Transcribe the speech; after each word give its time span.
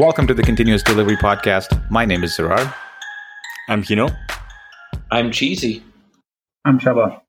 Welcome 0.00 0.26
to 0.28 0.32
the 0.32 0.42
Continuous 0.42 0.82
Delivery 0.82 1.18
Podcast. 1.18 1.90
My 1.90 2.06
name 2.06 2.24
is 2.24 2.34
Zarar. 2.34 2.74
I'm 3.68 3.82
Gino. 3.82 4.08
I'm 5.10 5.30
Cheezy. 5.30 5.82
I'm 6.64 6.78
Csaba. 6.78 7.20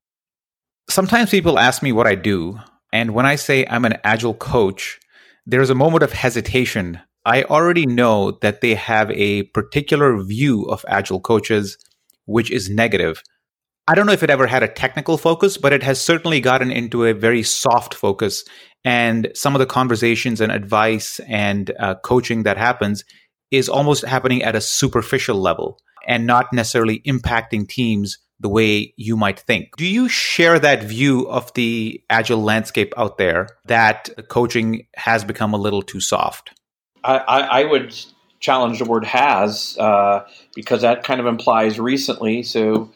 Sometimes 0.89 1.31
people 1.31 1.59
ask 1.59 1.83
me 1.83 1.91
what 1.91 2.07
I 2.07 2.15
do, 2.15 2.61
and 2.93 3.13
when 3.13 3.25
I 3.25 3.35
say 3.35 3.65
I'm 3.69 3.83
an 3.83 3.97
agile 4.05 4.35
coach, 4.35 5.01
there's 5.45 5.69
a 5.69 5.75
moment 5.75 6.01
of 6.01 6.13
hesitation. 6.13 7.01
I 7.25 7.43
already 7.43 7.85
know 7.85 8.39
that 8.41 8.61
they 8.61 8.75
have 8.75 9.11
a 9.11 9.43
particular 9.43 10.23
view 10.23 10.63
of 10.63 10.85
agile 10.87 11.19
coaches, 11.19 11.77
which 12.23 12.49
is 12.49 12.69
negative. 12.69 13.21
I 13.87 13.95
don't 13.95 14.05
know 14.05 14.13
if 14.13 14.23
it 14.23 14.29
ever 14.29 14.47
had 14.47 14.63
a 14.63 14.67
technical 14.67 15.17
focus, 15.17 15.57
but 15.57 15.73
it 15.73 15.83
has 15.83 15.99
certainly 15.99 16.39
gotten 16.39 16.71
into 16.71 17.05
a 17.05 17.13
very 17.13 17.43
soft 17.43 17.93
focus 17.93 18.43
and 18.83 19.29
some 19.35 19.55
of 19.55 19.59
the 19.59 19.65
conversations 19.65 20.41
and 20.41 20.51
advice 20.51 21.19
and 21.27 21.71
uh, 21.79 21.95
coaching 21.95 22.43
that 22.43 22.57
happens 22.57 23.03
is 23.51 23.69
almost 23.69 24.05
happening 24.05 24.41
at 24.43 24.55
a 24.55 24.61
superficial 24.61 25.35
level 25.35 25.79
and 26.07 26.25
not 26.25 26.51
necessarily 26.53 26.99
impacting 27.01 27.67
teams 27.67 28.17
the 28.39 28.49
way 28.49 28.93
you 28.97 29.15
might 29.15 29.39
think. 29.39 29.75
Do 29.77 29.85
you 29.85 30.09
share 30.09 30.57
that 30.57 30.83
view 30.83 31.29
of 31.29 31.53
the 31.53 32.01
agile 32.09 32.41
landscape 32.41 32.93
out 32.97 33.17
there 33.17 33.47
that 33.65 34.09
coaching 34.29 34.87
has 34.95 35.23
become 35.23 35.53
a 35.53 35.57
little 35.57 35.83
too 35.83 35.99
soft? 35.99 36.51
I, 37.03 37.17
I, 37.17 37.39
I 37.61 37.63
would 37.65 37.95
challenge 38.39 38.79
the 38.79 38.85
word 38.85 39.05
has 39.05 39.77
uh, 39.77 40.25
because 40.55 40.81
that 40.81 41.03
kind 41.03 41.19
of 41.19 41.27
implies 41.27 41.79
recently. 41.79 42.41
So 42.41 42.91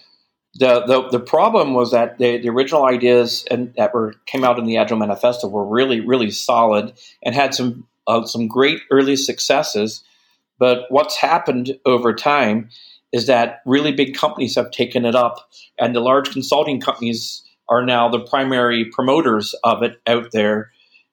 the, 0.58 0.86
the, 0.86 1.10
the 1.10 1.20
problem 1.20 1.74
was 1.74 1.92
that 1.92 2.18
the, 2.18 2.38
the 2.38 2.50
original 2.50 2.86
ideas 2.86 3.46
and 3.52 3.74
that 3.76 3.94
were 3.94 4.14
came 4.26 4.44
out 4.44 4.58
in 4.58 4.66
the 4.66 4.78
Agile 4.78 4.98
Manifesto 4.98 5.48
were 5.48 5.66
really 5.66 6.00
really 6.00 6.32
solid 6.32 6.94
and 7.24 7.36
had 7.36 7.54
some 7.54 7.88
uh, 8.08 8.26
some 8.26 8.48
great 8.48 8.82
early 8.92 9.16
successes. 9.16 10.04
But 10.58 10.86
what's 10.90 11.18
happened 11.18 11.78
over 11.86 12.14
time 12.14 12.70
is 13.12 13.28
that 13.28 13.62
really 13.66 13.92
big 13.92 14.16
companies 14.16 14.56
have 14.56 14.72
taken 14.72 15.06
it 15.06 15.16
up, 15.16 15.50
and 15.80 15.94
the 15.94 16.00
large 16.00 16.32
consulting 16.32 16.80
companies 16.80 17.44
are 17.68 17.86
now 17.86 18.08
the 18.08 18.20
primary 18.20 18.86
promoters 18.86 19.56
of 19.64 19.84
it 19.84 20.00
out 20.08 20.32
there. 20.32 20.72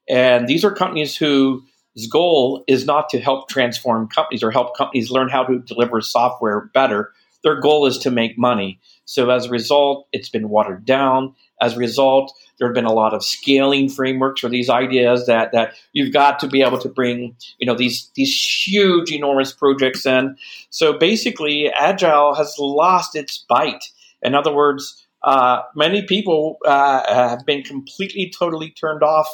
And 0.09 0.47
these 0.47 0.65
are 0.65 0.75
companies 0.75 1.17
whose 1.17 2.07
goal 2.11 2.65
is 2.67 2.85
not 2.87 3.09
to 3.11 3.21
help 3.21 3.49
transform 3.49 4.09
companies 4.09 4.43
or 4.43 4.51
help 4.51 4.77
companies 4.77 5.11
learn 5.11 5.29
how 5.29 5.45
to 5.45 5.61
deliver 5.61 6.01
software 6.01 6.71
better. 6.75 7.13
Their 7.45 7.61
goal 7.61 7.87
is 7.87 7.99
to 7.99 8.11
make 8.11 8.39
money. 8.39 8.81
So 9.05 9.31
as 9.31 9.47
a 9.47 9.51
result, 9.51 10.07
it's 10.13 10.29
been 10.29 10.49
watered 10.49 10.85
down. 10.85 11.35
As 11.61 11.75
a 11.75 11.79
result, 11.79 12.33
there 12.59 12.69
have 12.69 12.75
been 12.75 12.85
a 12.85 12.93
lot 12.93 13.15
of 13.15 13.25
scaling 13.25 13.89
frameworks 13.89 14.41
for 14.41 14.49
these 14.49 14.71
ideas 14.71 15.27
that, 15.27 15.53
that 15.53 15.75
you've 15.93 16.13
got 16.13 16.39
to 16.41 16.47
be 16.47 16.63
able 16.63 16.79
to 16.79 16.89
bring, 16.89 17.37
you 17.59 17.67
know, 17.67 17.75
these 17.75 18.11
these 18.15 18.35
huge, 18.67 19.11
enormous 19.11 19.53
projects 19.53 20.07
in. 20.07 20.37
So 20.71 20.99
basically, 20.99 21.69
agile 21.69 22.35
has 22.35 22.55
lost 22.59 23.17
its 23.17 23.45
bite. 23.49 23.85
In 24.23 24.35
other 24.35 24.55
words, 24.55 25.07
uh, 25.25 25.63
many 25.75 26.03
people 26.03 26.59
uh, 26.65 27.03
have 27.13 27.47
been 27.47 27.63
completely, 27.63 28.33
totally 28.37 28.71
turned 28.71 29.03
off 29.03 29.29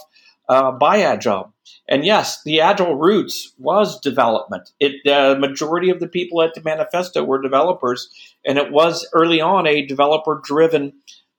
uh, 0.49 0.73
by 0.73 1.01
agile. 1.01 1.53
And 1.89 2.05
yes, 2.05 2.43
the 2.43 2.61
agile 2.61 2.97
roots 2.97 3.53
was 3.59 4.01
development. 4.01 4.71
It 4.81 4.97
the 5.05 5.37
majority 5.39 5.91
of 5.91 6.01
the 6.01 6.09
people 6.09 6.43
at 6.43 6.55
the 6.55 6.63
manifesto 6.63 7.25
were 7.25 7.41
developers, 7.41 8.09
and 8.47 8.59
it 8.59 8.73
was 8.73 9.07
early 9.15 9.41
on 9.41 9.67
a 9.67 9.87
developer 9.87 10.41
driven 10.45 10.93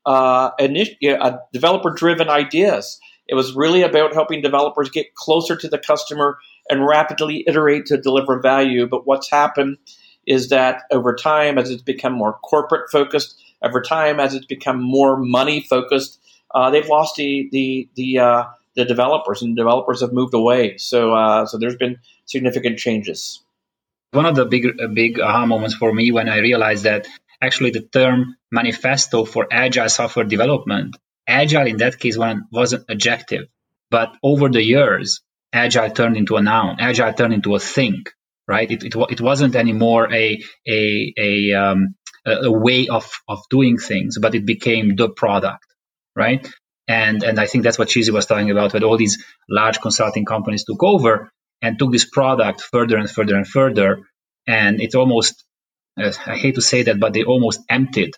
uh, 0.06 0.52
a 0.60 1.40
developer 1.54 1.92
driven 1.92 2.30
ideas. 2.30 3.00
It 3.28 3.36
was 3.36 3.56
really 3.56 3.84
about 3.84 4.14
helping 4.14 4.42
developers 4.42 4.90
get 4.90 5.14
closer 5.14 5.56
to 5.56 5.68
the 5.68 5.78
customer 5.78 6.40
and 6.68 6.86
rapidly 6.86 7.44
iterate 7.48 7.86
to 7.88 7.98
deliver 7.98 8.40
value. 8.40 8.88
But 8.88 9.06
what's 9.06 9.30
happened 9.30 9.78
is 10.26 10.50
that 10.50 10.81
over 10.92 11.16
time, 11.16 11.59
as 11.59 11.69
it's 11.69 11.84
become 11.84 12.14
more 12.14 12.34
corporate 12.34 12.90
focused, 12.92 13.40
over 13.62 13.81
time 13.81 14.19
as 14.19 14.34
it's 14.34 14.48
become 14.48 14.81
more 14.81 15.18
money 15.18 15.62
focused, 15.62 16.19
uh, 16.56 16.72
they've 16.72 16.88
lost 16.88 17.16
the 17.18 17.48
the 17.52 17.88
the 17.96 18.19
uh, 18.19 18.44
the 18.79 18.85
developers, 18.85 19.41
and 19.41 19.56
developers 19.56 20.01
have 20.01 20.13
moved 20.13 20.34
away. 20.34 20.78
So, 20.78 21.13
uh, 21.13 21.45
so 21.45 21.57
there's 21.57 21.75
been 21.75 21.97
significant 22.25 22.79
changes. 22.79 23.44
One 24.12 24.25
of 24.25 24.35
the 24.35 24.45
big, 24.45 24.66
uh, 24.66 24.88
big 24.88 25.19
aha 25.19 25.45
moments 25.45 25.75
for 25.75 25.94
me 25.94 26.12
when 26.12 26.29
I 26.29 26.38
realized 26.40 26.85
that 26.85 27.07
actually 27.41 27.72
the 27.72 27.81
term 27.81 28.35
manifesto 28.51 29.25
for 29.25 29.47
agile 29.51 29.89
software 29.89 30.25
development, 30.25 30.97
agile 31.28 31.68
in 31.68 31.78
that 31.78 32.00
case 32.00 32.18
one 32.18 32.47
was 32.51 32.73
an 32.73 32.85
adjective, 32.89 33.47
but 33.91 34.16
over 34.23 34.50
the 34.50 34.63
years, 34.63 35.22
agile 35.53 35.91
turned 35.91 36.18
into 36.18 36.38
a 36.38 36.41
noun, 36.41 36.78
agile 36.79 37.13
turned 37.13 37.34
into 37.34 37.56
a 37.56 37.59
thing, 37.59 38.06
right? 38.47 38.69
It, 38.72 38.84
it, 38.84 38.95
it 39.09 39.22
wasn't 39.22 39.56
anymore 39.56 40.12
a, 40.12 40.41
a, 40.68 41.13
a, 41.18 41.53
um, 41.53 41.95
a 42.25 42.51
way 42.51 42.88
of, 42.88 43.09
of 43.28 43.39
doing 43.50 43.78
things, 43.78 44.18
but 44.19 44.35
it 44.35 44.45
became 44.45 44.95
the 44.95 45.09
product, 45.09 45.66
right? 46.16 46.47
And, 46.89 47.23
and 47.23 47.39
I 47.39 47.45
think 47.45 47.63
that's 47.63 47.77
what 47.77 47.88
Cheezy 47.88 48.09
was 48.09 48.25
talking 48.25 48.50
about, 48.50 48.73
when 48.73 48.83
all 48.83 48.97
these 48.97 49.23
large 49.47 49.79
consulting 49.79 50.25
companies 50.25 50.63
took 50.63 50.83
over 50.83 51.29
and 51.61 51.77
took 51.77 51.91
this 51.91 52.05
product 52.05 52.61
further 52.61 52.97
and 52.97 53.07
further 53.07 53.35
and 53.35 53.47
further. 53.47 54.01
And 54.47 54.81
it 54.81 54.95
almost, 54.95 55.45
uh, 56.01 56.11
I 56.25 56.35
hate 56.35 56.55
to 56.55 56.61
say 56.63 56.81
that, 56.83 57.00
but 57.00 57.13
they 57.13 57.23
almost 57.23 57.61
emptied 57.69 58.16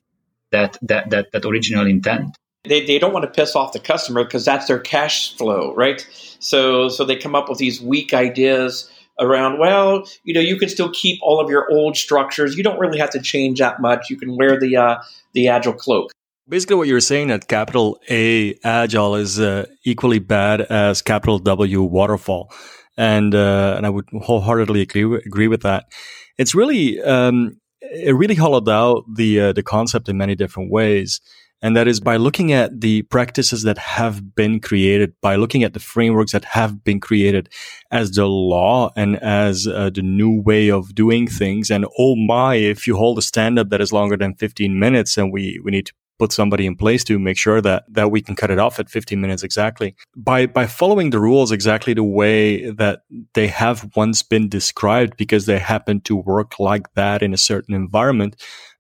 that, 0.52 0.78
that, 0.84 1.10
that, 1.10 1.34
that 1.34 1.46
original 1.46 1.86
intent. 1.86 2.38
They, 2.64 2.86
they 2.86 2.98
don't 2.98 3.12
want 3.12 3.26
to 3.26 3.32
piss 3.32 3.58
off 3.58 3.74
the 3.74 3.80
customer 3.80 4.24
because 4.24 4.46
that's 4.46 4.68
their 4.68 4.80
cash 4.80 5.36
flow, 5.36 5.76
right? 5.76 6.08
So, 6.40 6.88
so 6.88 7.04
they 7.04 7.18
come 7.18 7.36
up 7.36 7.50
with 7.50 7.58
these 7.58 7.82
weak 7.82 8.14
ideas 8.14 8.90
around, 9.20 9.60
well, 9.60 10.08
you 10.24 10.34
know, 10.34 10.40
you 10.40 10.56
can 10.56 10.70
still 10.70 10.92
keep 10.94 11.20
all 11.22 11.42
of 11.42 11.50
your 11.50 11.70
old 11.70 11.98
structures. 11.98 12.56
You 12.56 12.64
don't 12.64 12.80
really 12.80 13.00
have 13.00 13.10
to 13.10 13.20
change 13.20 13.60
that 13.60 13.82
much. 13.82 14.10
You 14.10 14.16
can 14.16 14.38
wear 14.38 14.58
the, 14.58 14.78
uh, 14.78 15.02
the 15.34 15.50
agile 15.50 15.74
cloak. 15.74 16.12
Basically, 16.50 16.76
what 16.76 16.88
you're 16.88 17.00
saying 17.00 17.28
that 17.28 17.48
capital 17.48 18.00
A 18.10 18.58
agile 18.64 19.16
is 19.16 19.40
uh, 19.40 19.66
equally 19.86 20.20
bad 20.20 20.62
as 20.62 21.02
capital 21.02 21.40
W 21.40 21.84
waterfall, 21.84 22.52
and 22.98 23.36
uh, 23.36 23.76
and 23.78 23.86
I 23.86 23.90
would 23.90 24.06
wholeheartedly 24.12 24.82
agree 24.82 25.22
agree 25.26 25.48
with 25.48 25.62
that. 25.62 25.86
It's 26.38 26.56
really 26.56 27.02
um, 27.04 27.60
it 27.82 28.16
really 28.16 28.36
hollowed 28.36 28.68
out 28.68 29.04
the 29.16 29.40
uh, 29.40 29.54
the 29.54 29.64
concept 29.64 30.10
in 30.10 30.18
many 30.18 30.34
different 30.34 30.72
ways, 30.72 31.22
and 31.62 31.76
that 31.76 31.88
is 31.88 32.00
by 32.00 32.18
looking 32.18 32.52
at 32.52 32.82
the 32.82 33.04
practices 33.04 33.62
that 33.64 33.78
have 33.78 34.36
been 34.36 34.60
created, 34.60 35.14
by 35.22 35.36
looking 35.36 35.64
at 35.64 35.74
the 35.74 35.80
frameworks 35.80 36.32
that 36.32 36.46
have 36.46 36.84
been 36.84 37.00
created 37.00 37.50
as 37.92 38.12
the 38.12 38.26
law 38.26 38.92
and 38.96 39.22
as 39.22 39.68
uh, 39.68 39.92
the 39.92 40.02
new 40.02 40.42
way 40.42 40.72
of 40.72 40.96
doing 40.96 41.28
things. 41.28 41.70
And 41.70 41.86
oh 42.00 42.16
my, 42.16 42.56
if 42.56 42.88
you 42.88 42.98
hold 42.98 43.20
a 43.20 43.22
stand 43.22 43.60
up 43.60 43.70
that 43.70 43.82
is 43.82 43.94
longer 43.94 44.18
than 44.18 44.34
15 44.36 44.80
minutes, 44.80 45.18
and 45.18 45.32
we 45.32 45.62
we 45.64 45.70
need 45.70 45.86
to 45.86 45.94
put 46.22 46.32
somebody 46.32 46.66
in 46.72 46.76
place 46.84 47.04
to 47.10 47.16
make 47.28 47.40
sure 47.46 47.60
that 47.68 47.82
that 47.98 48.12
we 48.14 48.22
can 48.26 48.36
cut 48.42 48.52
it 48.56 48.60
off 48.66 48.80
at 48.80 48.90
15 48.90 49.20
minutes 49.26 49.44
exactly. 49.50 49.90
By 50.16 50.40
by 50.60 50.66
following 50.68 51.10
the 51.12 51.24
rules 51.28 51.52
exactly 51.52 51.94
the 51.96 52.10
way 52.22 52.70
that 52.82 52.98
they 53.38 53.48
have 53.48 53.78
once 53.96 54.20
been 54.34 54.48
described 54.58 55.14
because 55.24 55.44
they 55.46 55.60
happen 55.74 56.02
to 56.02 56.16
work 56.16 56.60
like 56.60 56.86
that 57.00 57.22
in 57.22 57.34
a 57.34 57.44
certain 57.52 57.76
environment 57.76 58.34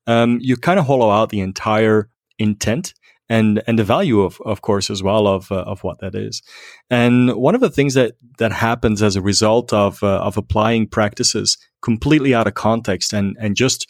um, 0.07 0.39
you 0.41 0.57
kind 0.57 0.79
of 0.79 0.85
hollow 0.85 1.09
out 1.09 1.29
the 1.29 1.39
entire 1.39 2.09
intent 2.37 2.93
and 3.29 3.63
and 3.67 3.79
the 3.79 3.83
value 3.83 4.21
of 4.21 4.41
of 4.45 4.61
course 4.61 4.89
as 4.89 5.01
well 5.01 5.27
of 5.27 5.51
uh, 5.51 5.63
of 5.71 5.83
what 5.83 5.99
that 5.99 6.15
is. 6.15 6.41
And 6.89 7.33
one 7.35 7.55
of 7.55 7.61
the 7.61 7.69
things 7.69 7.93
that 7.93 8.13
that 8.37 8.51
happens 8.51 9.01
as 9.01 9.15
a 9.15 9.21
result 9.21 9.71
of 9.73 10.03
uh, 10.03 10.19
of 10.19 10.37
applying 10.37 10.87
practices 10.87 11.57
completely 11.81 12.33
out 12.33 12.47
of 12.47 12.53
context 12.53 13.13
and 13.13 13.37
and 13.39 13.55
just 13.55 13.87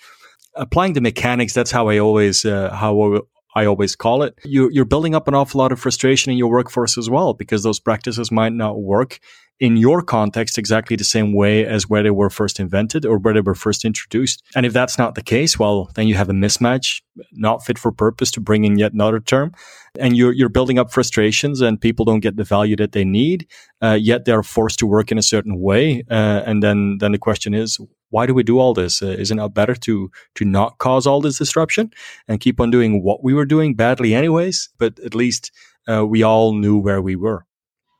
applying 0.55 0.93
the 0.93 1.01
mechanics 1.01 1.53
that's 1.53 1.71
how 1.71 1.87
i 1.87 1.97
always 1.97 2.43
uh, 2.43 2.69
how 2.73 3.21
I 3.55 3.65
always 3.65 3.95
call 3.95 4.23
it, 4.23 4.37
you, 4.45 4.69
you're 4.71 4.85
building 4.85 5.15
up 5.15 5.27
an 5.27 5.35
awful 5.35 5.59
lot 5.59 5.71
of 5.71 5.79
frustration 5.79 6.31
in 6.31 6.37
your 6.37 6.49
workforce 6.49 6.97
as 6.97 7.09
well 7.09 7.33
because 7.33 7.63
those 7.63 7.79
practices 7.79 8.31
might 8.31 8.53
not 8.53 8.81
work 8.81 9.19
in 9.61 9.77
your 9.77 10.01
context 10.01 10.57
exactly 10.57 10.95
the 10.95 11.03
same 11.03 11.33
way 11.33 11.63
as 11.67 11.87
where 11.87 12.01
they 12.01 12.09
were 12.09 12.31
first 12.31 12.59
invented 12.59 13.05
or 13.05 13.19
where 13.19 13.35
they 13.35 13.41
were 13.41 13.53
first 13.53 13.85
introduced. 13.85 14.41
And 14.55 14.65
if 14.65 14.73
that's 14.73 14.97
not 14.97 15.13
the 15.13 15.21
case, 15.21 15.59
well, 15.59 15.91
then 15.93 16.07
you 16.07 16.15
have 16.15 16.29
a 16.29 16.33
mismatch, 16.33 17.03
not 17.33 17.63
fit 17.63 17.77
for 17.77 17.91
purpose 17.91 18.31
to 18.31 18.41
bring 18.41 18.65
in 18.65 18.79
yet 18.79 18.91
another 18.91 19.19
term. 19.19 19.53
And 19.99 20.17
you're, 20.17 20.31
you're 20.31 20.49
building 20.49 20.79
up 20.79 20.91
frustrations 20.91 21.61
and 21.61 21.79
people 21.79 22.05
don't 22.05 22.21
get 22.21 22.37
the 22.37 22.43
value 22.43 22.75
that 22.77 22.93
they 22.93 23.05
need, 23.05 23.47
uh, 23.83 23.99
yet 24.01 24.25
they're 24.25 24.41
forced 24.41 24.79
to 24.79 24.87
work 24.87 25.11
in 25.11 25.19
a 25.19 25.23
certain 25.23 25.59
way. 25.59 26.03
Uh, 26.09 26.41
and 26.47 26.63
then, 26.63 26.97
then 26.99 27.11
the 27.11 27.19
question 27.19 27.53
is, 27.53 27.79
why 28.09 28.25
do 28.25 28.33
we 28.33 28.41
do 28.41 28.57
all 28.57 28.73
this? 28.73 29.03
Uh, 29.03 29.15
isn't 29.19 29.37
it 29.37 29.53
better 29.53 29.75
to, 29.75 30.09
to 30.35 30.43
not 30.43 30.79
cause 30.79 31.05
all 31.05 31.21
this 31.21 31.37
disruption 31.37 31.91
and 32.27 32.39
keep 32.39 32.59
on 32.59 32.71
doing 32.71 33.03
what 33.03 33.23
we 33.23 33.35
were 33.35 33.45
doing 33.45 33.75
badly 33.75 34.15
anyways? 34.15 34.69
But 34.79 34.99
at 35.05 35.13
least, 35.13 35.51
uh, 35.87 36.05
we 36.05 36.23
all 36.23 36.53
knew 36.53 36.77
where 36.77 37.01
we 37.01 37.15
were 37.15 37.45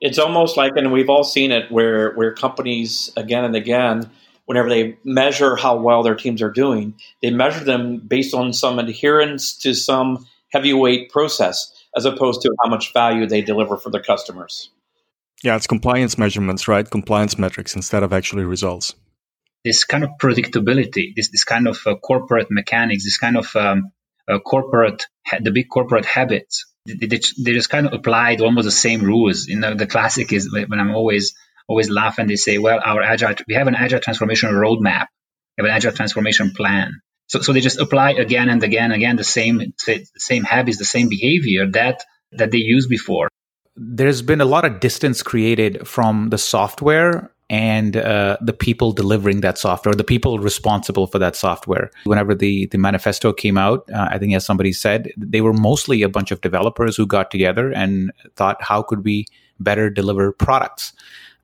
it's 0.02 0.18
almost 0.18 0.58
like, 0.58 0.74
and 0.76 0.92
we've 0.92 1.10
all 1.10 1.24
seen 1.24 1.52
it, 1.52 1.72
where 1.72 2.14
where 2.16 2.34
companies 2.34 3.14
again 3.16 3.46
and 3.46 3.56
again, 3.56 4.10
whenever 4.46 4.68
they 4.68 4.98
measure 5.04 5.56
how 5.56 5.78
well 5.78 6.04
their 6.04 6.16
teams 6.16 6.42
are 6.42 6.50
doing, 6.50 6.96
they 7.22 7.30
measure 7.30 7.64
them 7.64 8.00
based 8.00 8.34
on 8.34 8.52
some 8.52 8.80
adherence 8.80 9.56
to 9.60 9.74
some 9.74 10.26
heavyweight 10.52 11.12
process, 11.12 11.72
as 11.96 12.06
opposed 12.06 12.42
to 12.42 12.54
how 12.64 12.70
much 12.70 12.92
value 12.94 13.28
they 13.28 13.42
deliver 13.42 13.78
for 13.78 13.92
their 13.92 14.02
customers. 14.02 14.72
Yeah, 15.44 15.56
it's 15.56 15.68
compliance 15.68 16.18
measurements, 16.18 16.68
right? 16.68 16.90
Compliance 16.90 17.38
metrics 17.38 17.76
instead 17.76 18.04
of 18.04 18.12
actually 18.12 18.44
results. 18.44 18.96
This 19.64 19.84
kind 19.84 20.04
of 20.04 20.10
predictability, 20.20 21.16
this 21.16 21.30
this 21.30 21.44
kind 21.44 21.68
of 21.68 21.78
uh, 21.86 21.96
corporate 21.96 22.48
mechanics, 22.50 23.04
this 23.04 23.18
kind 23.18 23.38
of 23.38 23.56
um, 23.56 23.92
uh, 24.28 24.40
corporate, 24.40 25.06
the 25.40 25.52
big 25.52 25.70
corporate 25.70 26.06
habits, 26.06 26.66
they, 26.86 27.08
they, 27.08 27.54
just 27.54 27.70
kind 27.70 27.86
of 27.86 27.94
applied 27.94 28.42
almost 28.42 28.66
the 28.66 28.72
same 28.72 29.02
rules. 29.02 29.48
You 29.48 29.60
know, 29.60 29.74
the 29.74 29.88
classic 29.88 30.34
is 30.34 30.52
when 30.52 30.80
I'm 30.80 30.92
always 30.92 31.34
always 31.68 31.90
laugh 31.90 32.18
and 32.18 32.30
they 32.30 32.36
say, 32.36 32.58
well, 32.58 32.80
our 32.84 33.02
agile, 33.02 33.36
we 33.48 33.54
have 33.54 33.68
an 33.68 33.76
agile 33.76 34.00
transformation 34.00 34.50
roadmap, 34.50 35.08
we 35.58 35.64
have 35.64 35.66
an 35.66 35.72
agile 35.72 35.92
transformation 35.92 36.52
plan. 36.52 37.02
So, 37.28 37.40
so 37.40 37.54
they 37.54 37.62
just 37.62 37.80
apply 37.80 38.12
again 38.12 38.50
and 38.50 38.62
again 38.62 38.86
and 38.86 38.94
again 38.94 39.16
the 39.16 39.24
same 39.24 39.74
the 39.86 40.06
same 40.18 40.44
habits, 40.44 40.78
the 40.78 40.86
same 40.86 41.08
behavior 41.08 41.68
that 41.72 42.04
that 42.34 42.52
they 42.52 42.58
used 42.58 42.90
before. 42.90 43.30
There's 43.76 44.22
been 44.22 44.42
a 44.42 44.46
lot 44.46 44.66
of 44.66 44.80
distance 44.80 45.24
created 45.24 45.88
from 45.88 46.30
the 46.30 46.38
software 46.38 47.32
and 47.52 47.98
uh, 47.98 48.38
the 48.40 48.54
people 48.54 48.94
delivering 48.94 49.42
that 49.42 49.58
software, 49.58 49.94
the 49.94 50.06
people 50.06 50.40
responsible 50.40 51.06
for 51.06 51.20
that 51.20 51.36
software. 51.36 51.92
Whenever 52.06 52.34
the 52.34 52.68
the 52.68 52.78
manifesto 52.78 53.34
came 53.34 53.58
out, 53.58 53.88
uh, 53.94 54.08
I 54.10 54.18
think 54.18 54.34
as 54.34 54.46
somebody 54.46 54.72
said, 54.72 55.12
they 55.18 55.42
were 55.42 55.54
mostly 55.54 56.02
a 56.02 56.08
bunch 56.10 56.32
of 56.32 56.40
developers 56.40 56.96
who 56.96 57.06
got 57.06 57.30
together 57.30 57.70
and 57.74 58.14
thought, 58.38 58.62
how 58.62 58.82
could 58.82 59.04
we 59.04 59.26
better 59.60 59.90
deliver 59.90 60.32
products? 60.32 60.94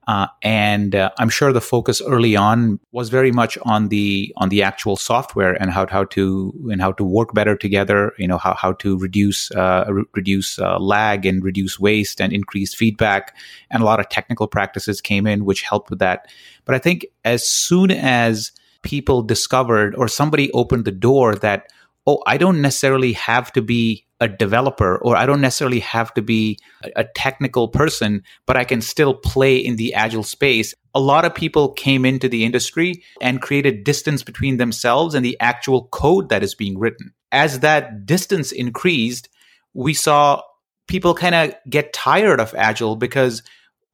Uh, 0.07 0.27
and 0.41 0.95
uh, 0.95 1.11
I'm 1.19 1.27
sure 1.27 1.51
the 1.51 1.59
focus 1.59 2.01
early 2.01 2.37
on 2.37 2.79
was 2.93 3.09
very 3.09 3.31
much 3.31 3.57
on 3.63 3.89
the 3.89 4.33
on 4.37 4.47
the 4.47 4.63
actual 4.63 4.95
software 4.95 5.53
and 5.61 5.69
how 5.69 5.85
how 5.87 6.05
to 6.05 6.53
and 6.71 6.81
how 6.81 6.93
to 6.93 7.03
work 7.03 7.33
better 7.33 7.57
together. 7.57 8.13
You 8.17 8.27
know 8.27 8.37
how 8.37 8.53
how 8.53 8.71
to 8.73 8.97
reduce 8.97 9.51
uh, 9.51 9.85
re- 9.89 10.05
reduce 10.15 10.59
uh, 10.59 10.79
lag 10.79 11.25
and 11.25 11.43
reduce 11.43 11.77
waste 11.77 12.21
and 12.21 12.31
increase 12.31 12.73
feedback. 12.73 13.35
And 13.69 13.83
a 13.83 13.85
lot 13.85 13.99
of 13.99 14.07
technical 14.07 14.47
practices 14.47 15.01
came 15.01 15.27
in 15.27 15.43
which 15.43 15.61
helped 15.61 15.89
with 15.89 15.99
that. 15.99 16.27
But 16.63 16.75
I 16.75 16.79
think 16.79 17.05
as 17.25 17.47
soon 17.47 17.91
as 17.91 18.53
people 18.83 19.21
discovered 19.21 19.93
or 19.95 20.07
somebody 20.07 20.49
opened 20.51 20.85
the 20.85 20.91
door 20.91 21.35
that 21.35 21.69
oh 22.07 22.23
I 22.25 22.37
don't 22.37 22.61
necessarily 22.61 23.13
have 23.13 23.51
to 23.53 23.61
be 23.61 24.05
a 24.19 24.27
developer 24.27 24.97
or 24.97 25.15
I 25.15 25.27
don't 25.27 25.41
necessarily 25.41 25.81
have 25.81 26.11
to 26.15 26.23
be 26.23 26.57
a 26.95 27.03
technical 27.03 27.67
person, 27.67 28.23
but 28.47 28.57
I 28.57 28.63
can 28.63 28.81
still 28.81 29.13
play 29.13 29.57
in 29.57 29.75
the 29.75 29.93
agile 29.93 30.23
space. 30.23 30.73
A 30.95 30.99
lot 30.99 31.25
of 31.25 31.35
people 31.35 31.73
came 31.73 32.03
into 32.03 32.27
the 32.27 32.43
industry 32.43 33.03
and 33.21 33.41
created 33.41 33.83
distance 33.83 34.23
between 34.23 34.57
themselves 34.57 35.13
and 35.13 35.23
the 35.23 35.37
actual 35.39 35.83
code 35.89 36.29
that 36.29 36.41
is 36.41 36.55
being 36.55 36.79
written. 36.79 37.13
As 37.31 37.59
that 37.59 38.07
distance 38.07 38.51
increased, 38.51 39.29
we 39.75 39.93
saw 39.93 40.41
people 40.87 41.13
kind 41.13 41.35
of 41.35 41.53
get 41.69 41.93
tired 41.93 42.39
of 42.39 42.55
agile 42.55 42.95
because 42.95 43.43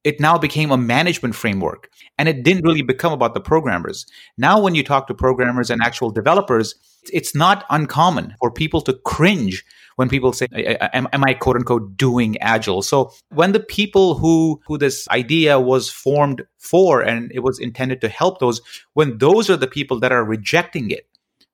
it 0.04 0.20
now 0.20 0.38
became 0.38 0.72
a 0.72 0.78
management 0.78 1.36
framework 1.36 1.90
and 2.18 2.28
it 2.28 2.44
didn't 2.44 2.66
really 2.66 2.82
become 2.82 3.14
about 3.14 3.34
the 3.34 3.40
programmers. 3.40 4.06
Now, 4.38 4.60
when 4.60 4.76
you 4.76 4.84
talk 4.84 5.08
to 5.08 5.14
programmers 5.14 5.70
and 5.70 5.82
actual 5.82 6.12
developers, 6.12 6.76
it's 7.12 7.34
not 7.36 7.66
uncommon 7.70 8.36
for 8.40 8.52
people 8.52 8.82
to 8.82 8.94
cringe 9.06 9.64
when 9.96 10.10
people 10.10 10.34
say, 10.34 10.48
am, 10.94 11.08
am 11.14 11.24
I 11.24 11.34
quote 11.34 11.56
unquote 11.56 11.96
doing 11.96 12.38
agile? 12.40 12.82
So 12.82 13.12
when 13.30 13.52
the 13.52 13.60
people 13.60 14.16
who, 14.16 14.62
who 14.68 14.78
this 14.78 15.08
idea 15.10 15.60
was 15.60 15.90
formed 15.90 16.44
for 16.58 17.02
and 17.02 17.32
it 17.32 17.40
was 17.40 17.60
intended 17.60 18.02
to 18.02 18.10
help 18.10 18.40
those, 18.40 18.62
when 18.94 19.18
those 19.20 19.50
are 19.50 19.58
the 19.58 19.68
people 19.68 20.00
that 20.00 20.12
are 20.12 20.24
rejecting 20.24 20.90
it, 20.90 21.08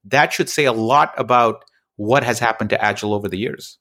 that 0.06 0.34
should 0.34 0.50
say 0.50 0.66
a 0.66 0.74
lot 0.74 1.14
about 1.18 1.66
what 1.98 2.24
has 2.24 2.40
happened 2.40 2.70
to 2.70 2.84
agile 2.84 3.14
over 3.14 3.28
the 3.28 3.38
years. 3.38 3.78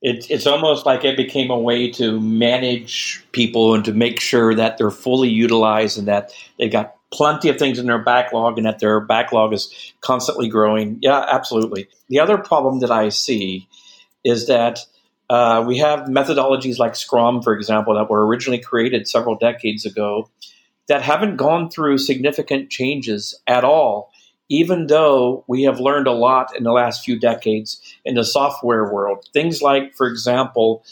It, 0.00 0.30
it's 0.30 0.46
almost 0.46 0.86
like 0.86 1.04
it 1.04 1.16
became 1.16 1.50
a 1.50 1.58
way 1.58 1.90
to 1.92 2.20
manage 2.20 3.24
people 3.32 3.74
and 3.74 3.84
to 3.84 3.92
make 3.92 4.20
sure 4.20 4.54
that 4.54 4.78
they're 4.78 4.90
fully 4.90 5.28
utilized 5.28 5.98
and 5.98 6.06
that 6.06 6.32
they 6.58 6.68
got 6.68 6.94
plenty 7.10 7.48
of 7.48 7.58
things 7.58 7.78
in 7.78 7.86
their 7.86 8.02
backlog 8.02 8.58
and 8.58 8.66
that 8.66 8.78
their 8.78 9.00
backlog 9.00 9.52
is 9.52 9.92
constantly 10.00 10.48
growing. 10.48 10.98
Yeah, 11.00 11.24
absolutely. 11.30 11.88
The 12.08 12.20
other 12.20 12.38
problem 12.38 12.80
that 12.80 12.90
I 12.90 13.08
see 13.08 13.68
is 14.24 14.46
that 14.46 14.80
uh, 15.30 15.64
we 15.66 15.78
have 15.78 16.00
methodologies 16.00 16.78
like 16.78 16.96
Scrum, 16.96 17.42
for 17.42 17.54
example, 17.54 17.94
that 17.94 18.08
were 18.08 18.26
originally 18.26 18.60
created 18.60 19.08
several 19.08 19.36
decades 19.36 19.84
ago 19.84 20.30
that 20.88 21.02
haven't 21.02 21.36
gone 21.36 21.70
through 21.70 21.98
significant 21.98 22.70
changes 22.70 23.38
at 23.46 23.64
all, 23.64 24.10
even 24.48 24.86
though 24.86 25.44
we 25.46 25.62
have 25.62 25.80
learned 25.80 26.06
a 26.06 26.12
lot 26.12 26.56
in 26.56 26.64
the 26.64 26.72
last 26.72 27.04
few 27.04 27.18
decades 27.18 27.80
in 28.04 28.14
the 28.14 28.24
software 28.24 28.92
world. 28.92 29.26
Things 29.32 29.60
like, 29.60 29.94
for 29.94 30.06
example, 30.06 30.84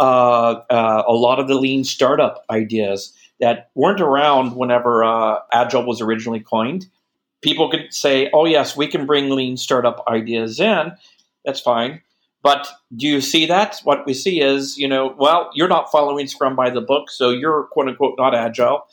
uh, 0.00 0.62
uh, 0.70 1.02
a 1.06 1.12
lot 1.12 1.38
of 1.38 1.48
the 1.48 1.54
lean 1.54 1.84
startup 1.84 2.44
ideas 2.50 3.12
that 3.40 3.70
weren't 3.74 4.00
around 4.00 4.56
whenever 4.56 5.04
uh, 5.04 5.38
Agile 5.52 5.84
was 5.84 6.00
originally 6.00 6.40
coined. 6.40 6.86
People 7.42 7.70
could 7.70 7.92
say, 7.92 8.30
oh, 8.32 8.44
yes, 8.44 8.76
we 8.76 8.86
can 8.86 9.04
bring 9.04 9.30
lean 9.30 9.56
startup 9.56 10.04
ideas 10.08 10.60
in. 10.60 10.92
That's 11.44 11.60
fine. 11.60 12.00
But 12.42 12.68
do 12.96 13.06
you 13.06 13.20
see 13.20 13.46
that? 13.46 13.80
What 13.84 14.04
we 14.06 14.14
see 14.14 14.40
is, 14.40 14.76
you 14.76 14.88
know, 14.88 15.14
well, 15.16 15.50
you're 15.54 15.68
not 15.68 15.90
following 15.92 16.26
Scrum 16.26 16.56
by 16.56 16.70
the 16.70 16.80
book, 16.80 17.10
so 17.10 17.30
you're 17.30 17.64
quote 17.64 17.88
unquote 17.88 18.14
not 18.18 18.34
agile. 18.34 18.86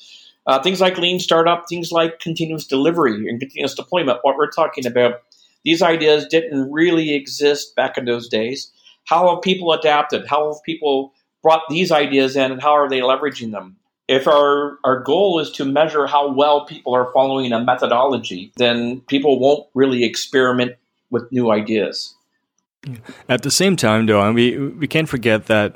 Uh, 0.50 0.60
things 0.62 0.82
like 0.82 0.98
lean 0.98 1.20
startup, 1.20 1.66
things 1.70 1.92
like 1.92 2.20
continuous 2.20 2.66
delivery 2.66 3.30
and 3.30 3.40
continuous 3.40 3.76
deployment, 3.76 4.18
what 4.24 4.36
we're 4.36 4.50
talking 4.50 4.86
about, 4.86 5.22
these 5.64 5.82
ideas 5.82 6.26
didn't 6.26 6.72
really 6.72 7.14
exist 7.14 7.76
back 7.76 7.98
in 8.00 8.06
those 8.06 8.28
days. 8.28 8.72
How 9.06 9.30
have 9.30 9.44
people 9.44 9.72
adapted? 9.74 10.26
How 10.26 10.52
have 10.52 10.64
people 10.64 11.14
brought 11.44 11.62
these 11.70 11.92
ideas 11.92 12.36
in 12.36 12.52
and 12.52 12.62
how 12.62 12.72
are 12.72 12.90
they 12.90 13.02
leveraging 13.02 13.52
them? 13.52 13.76
if 14.10 14.28
our, 14.28 14.80
our 14.84 15.04
goal 15.04 15.40
is 15.40 15.52
to 15.52 15.64
measure 15.64 16.08
how 16.08 16.34
well 16.34 16.66
people 16.66 16.96
are 16.96 17.14
following 17.14 17.54
a 17.54 17.64
methodology, 17.64 18.52
then 18.58 19.02
people 19.02 19.40
won't 19.40 19.68
really 19.76 20.04
experiment 20.04 20.72
with 21.12 21.32
new 21.32 21.52
ideas. 21.52 22.16
At 23.30 23.44
the 23.44 23.52
same 23.52 23.76
time, 23.76 24.08
though, 24.08 24.34
we, 24.34 24.58
we 24.58 24.88
can't 24.88 25.08
forget 25.08 25.46
that 25.46 25.76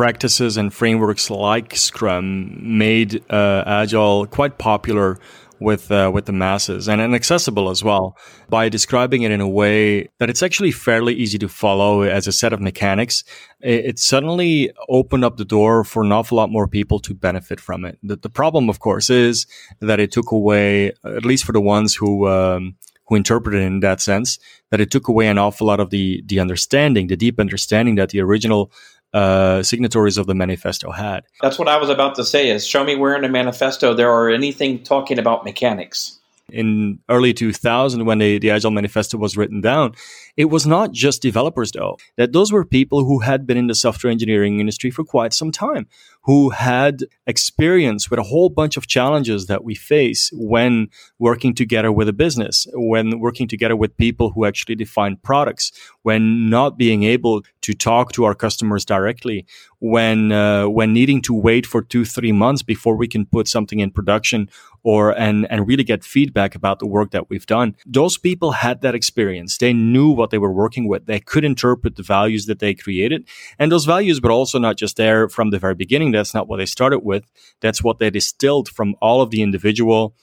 practices 0.00 0.56
and 0.56 0.72
frameworks 0.72 1.28
like 1.28 1.76
Scrum 1.76 2.78
made 2.78 3.22
uh, 3.30 3.62
Agile 3.66 4.24
quite 4.24 4.56
popular 4.56 5.18
with 5.60 5.92
uh, 5.92 6.10
with 6.10 6.24
the 6.24 6.32
masses 6.32 6.88
and, 6.88 7.02
and 7.02 7.14
accessible 7.14 7.68
as 7.68 7.84
well 7.84 8.16
by 8.48 8.70
describing 8.70 9.24
it 9.24 9.30
in 9.30 9.42
a 9.42 9.48
way 9.48 10.08
that 10.18 10.30
it's 10.30 10.42
actually 10.42 10.70
fairly 10.70 11.12
easy 11.12 11.36
to 11.36 11.50
follow 11.50 12.00
as 12.00 12.26
a 12.26 12.32
set 12.32 12.54
of 12.54 12.62
mechanics. 12.62 13.24
It, 13.60 13.84
it 13.84 13.98
suddenly 13.98 14.70
opened 14.88 15.22
up 15.22 15.36
the 15.36 15.44
door 15.44 15.84
for 15.84 16.02
an 16.02 16.12
awful 16.12 16.38
lot 16.38 16.48
more 16.48 16.66
people 16.66 16.98
to 17.00 17.12
benefit 17.12 17.60
from 17.60 17.84
it. 17.84 17.98
The, 18.02 18.16
the 18.16 18.30
problem, 18.30 18.70
of 18.70 18.78
course, 18.78 19.10
is 19.10 19.46
that 19.80 20.00
it 20.00 20.12
took 20.12 20.32
away, 20.32 20.92
at 21.04 21.26
least 21.26 21.44
for 21.44 21.52
the 21.52 21.60
ones 21.60 21.94
who 21.94 22.26
um, 22.26 22.74
who 23.06 23.16
interpreted 23.16 23.60
it 23.60 23.66
in 23.66 23.80
that 23.80 24.00
sense, 24.00 24.38
that 24.70 24.80
it 24.80 24.90
took 24.90 25.08
away 25.08 25.26
an 25.26 25.36
awful 25.36 25.66
lot 25.66 25.78
of 25.78 25.90
the 25.90 26.22
the 26.24 26.40
understanding, 26.40 27.08
the 27.08 27.18
deep 27.18 27.38
understanding 27.38 27.96
that 27.96 28.08
the 28.08 28.20
original 28.20 28.72
uh, 29.12 29.62
signatories 29.62 30.18
of 30.18 30.26
the 30.26 30.34
manifesto 30.34 30.90
had. 30.90 31.24
That's 31.42 31.58
what 31.58 31.68
I 31.68 31.76
was 31.76 31.88
about 31.88 32.14
to 32.16 32.24
say. 32.24 32.50
Is 32.50 32.66
show 32.66 32.84
me 32.84 32.94
where 32.94 33.16
in 33.16 33.22
the 33.22 33.28
manifesto 33.28 33.94
there 33.94 34.10
are 34.10 34.30
anything 34.30 34.82
talking 34.82 35.18
about 35.18 35.44
mechanics. 35.44 36.19
In 36.52 36.98
early 37.08 37.32
2000, 37.32 38.04
when 38.04 38.18
the, 38.18 38.38
the 38.38 38.50
Agile 38.50 38.70
Manifesto 38.70 39.18
was 39.18 39.36
written 39.36 39.60
down, 39.60 39.92
it 40.36 40.46
was 40.46 40.66
not 40.66 40.92
just 40.92 41.22
developers, 41.22 41.72
though. 41.72 41.96
That 42.16 42.32
those 42.32 42.52
were 42.52 42.64
people 42.64 43.04
who 43.04 43.20
had 43.20 43.46
been 43.46 43.56
in 43.56 43.66
the 43.66 43.74
software 43.74 44.10
engineering 44.10 44.60
industry 44.60 44.90
for 44.90 45.04
quite 45.04 45.32
some 45.32 45.50
time, 45.50 45.86
who 46.22 46.50
had 46.50 47.04
experience 47.26 48.10
with 48.10 48.18
a 48.18 48.24
whole 48.24 48.48
bunch 48.48 48.76
of 48.76 48.86
challenges 48.86 49.46
that 49.46 49.64
we 49.64 49.74
face 49.74 50.30
when 50.32 50.88
working 51.18 51.54
together 51.54 51.90
with 51.90 52.08
a 52.08 52.12
business, 52.12 52.66
when 52.74 53.20
working 53.20 53.48
together 53.48 53.76
with 53.76 53.96
people 53.96 54.30
who 54.30 54.44
actually 54.44 54.74
define 54.74 55.16
products, 55.16 55.72
when 56.02 56.50
not 56.50 56.76
being 56.76 57.02
able 57.04 57.42
to 57.62 57.72
talk 57.74 58.12
to 58.12 58.24
our 58.24 58.34
customers 58.34 58.84
directly, 58.84 59.46
when 59.80 60.30
uh, 60.30 60.68
when 60.68 60.92
needing 60.92 61.22
to 61.22 61.34
wait 61.34 61.66
for 61.66 61.82
two 61.82 62.04
three 62.04 62.32
months 62.32 62.62
before 62.62 62.96
we 62.96 63.08
can 63.08 63.24
put 63.24 63.48
something 63.48 63.80
in 63.80 63.90
production 63.90 64.48
or 64.82 65.16
and 65.18 65.46
and 65.50 65.66
really 65.66 65.84
get 65.84 66.04
feedback 66.04 66.54
about 66.54 66.78
the 66.78 66.86
work 66.86 67.10
that 67.10 67.28
we've 67.28 67.46
done. 67.46 67.76
Those 67.86 68.18
people 68.18 68.52
had 68.52 68.80
that 68.82 68.94
experience. 68.94 69.58
They 69.58 69.72
knew 69.72 70.10
what 70.10 70.30
they 70.30 70.38
were 70.38 70.52
working 70.52 70.88
with. 70.88 71.06
They 71.06 71.20
could 71.20 71.44
interpret 71.44 71.96
the 71.96 72.02
values 72.02 72.46
that 72.46 72.58
they 72.58 72.74
created, 72.74 73.26
and 73.58 73.70
those 73.70 73.84
values 73.84 74.20
were 74.20 74.32
also 74.32 74.58
not 74.58 74.76
just 74.76 74.96
there 74.96 75.28
from 75.28 75.50
the 75.50 75.58
very 75.58 75.74
beginning. 75.74 76.12
That's 76.12 76.34
not 76.34 76.48
what 76.48 76.58
they 76.58 76.66
started 76.66 77.00
with. 77.00 77.24
That's 77.60 77.82
what 77.82 77.98
they 77.98 78.10
distilled 78.10 78.68
from 78.68 78.94
all 79.00 79.22
of 79.22 79.30
the 79.30 79.42
individual 79.42 80.14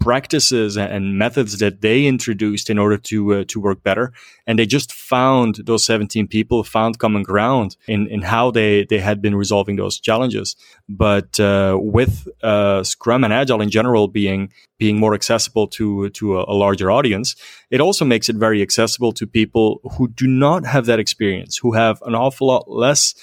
practices 0.00 0.76
and 0.76 1.18
methods 1.18 1.58
that 1.58 1.80
they 1.80 2.04
introduced 2.04 2.68
in 2.68 2.78
order 2.78 2.98
to 2.98 3.34
uh, 3.34 3.44
to 3.48 3.60
work 3.60 3.82
better. 3.82 4.12
And 4.46 4.58
they 4.58 4.66
just 4.66 4.92
found 4.92 5.60
those 5.64 5.84
17 5.84 6.28
people 6.28 6.62
found 6.64 6.98
common 6.98 7.22
ground 7.22 7.76
in 7.88 8.06
in 8.08 8.22
how 8.22 8.50
they 8.50 8.84
they 8.84 9.00
had 9.00 9.22
been 9.22 9.34
resolving 9.34 9.76
those 9.76 9.98
challenges. 9.98 10.56
But 10.88 11.40
uh, 11.40 11.78
with 11.80 12.28
uh, 12.42 12.82
scrum 12.84 13.24
and 13.24 13.32
agile 13.32 13.62
in 13.62 13.70
general 13.70 14.08
being 14.08 14.52
being 14.78 14.98
more 14.98 15.14
accessible 15.14 15.66
to 15.68 16.10
to 16.10 16.38
a, 16.38 16.44
a 16.48 16.54
larger 16.54 16.90
audience 16.90 17.36
it 17.70 17.80
also 17.80 18.04
makes 18.04 18.28
it 18.28 18.36
very 18.36 18.60
accessible 18.60 19.12
to 19.12 19.26
people 19.26 19.80
who 19.92 20.08
do 20.08 20.26
not 20.26 20.66
have 20.66 20.86
that 20.86 20.98
experience 20.98 21.56
who 21.56 21.72
have 21.72 22.02
an 22.02 22.14
awful 22.14 22.48
lot 22.48 22.68
less 22.68 23.14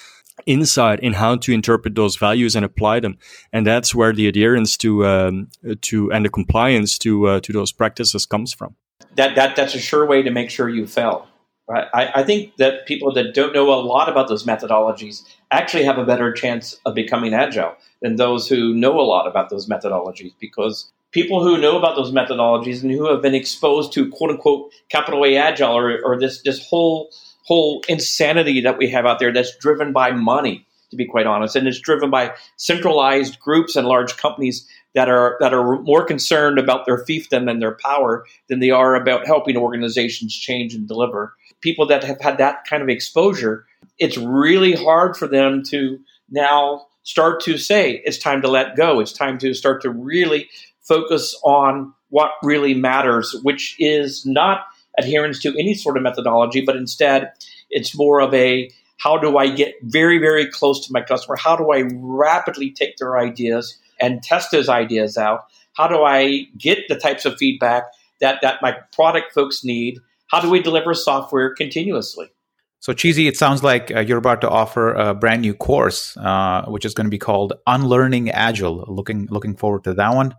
insight 0.46 1.00
in 1.00 1.14
how 1.14 1.36
to 1.36 1.52
interpret 1.52 1.94
those 1.94 2.16
values 2.16 2.56
and 2.56 2.64
apply 2.64 3.00
them. 3.00 3.18
And 3.52 3.66
that's 3.66 3.94
where 3.94 4.12
the 4.12 4.28
adherence 4.28 4.76
to 4.78 5.06
um, 5.06 5.48
to 5.82 6.12
and 6.12 6.24
the 6.24 6.30
compliance 6.30 6.98
to 6.98 7.28
uh, 7.28 7.40
to 7.40 7.52
those 7.52 7.72
practices 7.72 8.26
comes 8.26 8.52
from. 8.52 8.76
That 9.16 9.34
that 9.34 9.56
that's 9.56 9.74
a 9.74 9.80
sure 9.80 10.06
way 10.06 10.22
to 10.22 10.30
make 10.30 10.50
sure 10.50 10.68
you 10.68 10.86
fail. 10.86 11.26
Right? 11.68 11.86
I, 11.94 12.20
I 12.20 12.22
think 12.24 12.56
that 12.56 12.86
people 12.86 13.12
that 13.14 13.34
don't 13.34 13.54
know 13.54 13.72
a 13.72 13.80
lot 13.80 14.08
about 14.08 14.28
those 14.28 14.44
methodologies 14.44 15.22
actually 15.50 15.84
have 15.84 15.96
a 15.96 16.04
better 16.04 16.32
chance 16.32 16.78
of 16.84 16.94
becoming 16.94 17.34
agile 17.34 17.76
than 18.00 18.16
those 18.16 18.48
who 18.48 18.74
know 18.74 18.98
a 19.00 19.02
lot 19.02 19.28
about 19.28 19.48
those 19.48 19.68
methodologies 19.68 20.32
because 20.40 20.90
people 21.12 21.42
who 21.42 21.58
know 21.58 21.78
about 21.78 21.94
those 21.94 22.10
methodologies 22.10 22.82
and 22.82 22.90
who 22.90 23.08
have 23.08 23.22
been 23.22 23.34
exposed 23.34 23.92
to 23.92 24.10
quote 24.10 24.30
unquote 24.30 24.72
capital 24.88 25.24
A 25.24 25.36
agile 25.36 25.76
or, 25.76 26.02
or 26.04 26.18
this 26.18 26.42
this 26.42 26.66
whole 26.66 27.10
whole 27.44 27.82
insanity 27.88 28.60
that 28.60 28.78
we 28.78 28.88
have 28.88 29.06
out 29.06 29.18
there 29.18 29.32
that's 29.32 29.56
driven 29.58 29.92
by 29.92 30.10
money 30.12 30.66
to 30.90 30.96
be 30.96 31.06
quite 31.06 31.26
honest 31.26 31.56
and 31.56 31.66
it's 31.66 31.80
driven 31.80 32.10
by 32.10 32.32
centralized 32.56 33.40
groups 33.40 33.76
and 33.76 33.86
large 33.86 34.16
companies 34.16 34.68
that 34.94 35.08
are 35.08 35.36
that 35.40 35.54
are 35.54 35.80
more 35.82 36.04
concerned 36.04 36.58
about 36.58 36.86
their 36.86 37.04
fiefdom 37.04 37.50
and 37.50 37.60
their 37.60 37.76
power 37.76 38.24
than 38.48 38.60
they 38.60 38.70
are 38.70 38.94
about 38.94 39.26
helping 39.26 39.56
organizations 39.56 40.36
change 40.36 40.74
and 40.74 40.86
deliver. 40.86 41.34
People 41.60 41.86
that 41.86 42.04
have 42.04 42.20
had 42.20 42.38
that 42.38 42.64
kind 42.68 42.82
of 42.82 42.88
exposure 42.88 43.66
it's 43.98 44.16
really 44.16 44.72
hard 44.72 45.16
for 45.16 45.28
them 45.28 45.62
to 45.62 45.98
now 46.30 46.86
start 47.04 47.40
to 47.42 47.58
say 47.58 48.02
it's 48.04 48.18
time 48.18 48.42
to 48.42 48.48
let 48.48 48.76
go. 48.76 49.00
It's 49.00 49.12
time 49.12 49.38
to 49.38 49.54
start 49.54 49.82
to 49.82 49.90
really 49.90 50.48
focus 50.80 51.38
on 51.44 51.92
what 52.10 52.32
really 52.42 52.74
matters 52.74 53.34
which 53.42 53.76
is 53.78 54.26
not 54.26 54.66
adherence 54.98 55.40
to 55.40 55.56
any 55.58 55.74
sort 55.74 55.96
of 55.96 56.02
methodology, 56.02 56.60
but 56.60 56.76
instead 56.76 57.32
it's 57.70 57.96
more 57.96 58.20
of 58.20 58.32
a 58.34 58.70
how 58.98 59.16
do 59.18 59.36
I 59.36 59.48
get 59.48 59.74
very, 59.82 60.18
very 60.18 60.46
close 60.46 60.86
to 60.86 60.92
my 60.92 61.00
customer? 61.00 61.36
How 61.36 61.56
do 61.56 61.72
I 61.72 61.82
rapidly 61.92 62.70
take 62.70 62.98
their 62.98 63.18
ideas 63.18 63.76
and 64.00 64.22
test 64.22 64.52
those 64.52 64.68
ideas 64.68 65.18
out? 65.18 65.46
How 65.74 65.88
do 65.88 66.02
I 66.02 66.46
get 66.56 66.86
the 66.88 66.96
types 66.96 67.24
of 67.24 67.36
feedback 67.36 67.84
that, 68.20 68.38
that 68.42 68.62
my 68.62 68.76
product 68.92 69.32
folks 69.34 69.64
need? 69.64 69.98
How 70.28 70.40
do 70.40 70.48
we 70.48 70.62
deliver 70.62 70.94
software 70.94 71.52
continuously? 71.52 72.30
So, 72.78 72.92
Cheezy, 72.92 73.28
it 73.28 73.36
sounds 73.36 73.62
like 73.62 73.94
uh, 73.94 74.00
you're 74.00 74.18
about 74.18 74.40
to 74.40 74.48
offer 74.48 74.92
a 74.94 75.14
brand 75.14 75.42
new 75.42 75.54
course, 75.54 76.16
uh, 76.16 76.64
which 76.66 76.84
is 76.84 76.94
going 76.94 77.06
to 77.06 77.10
be 77.10 77.18
called 77.18 77.52
Unlearning 77.66 78.30
Agile. 78.30 78.84
Looking 78.88 79.28
looking 79.30 79.54
forward 79.54 79.84
to 79.84 79.94
that 79.94 80.14
one. 80.14 80.34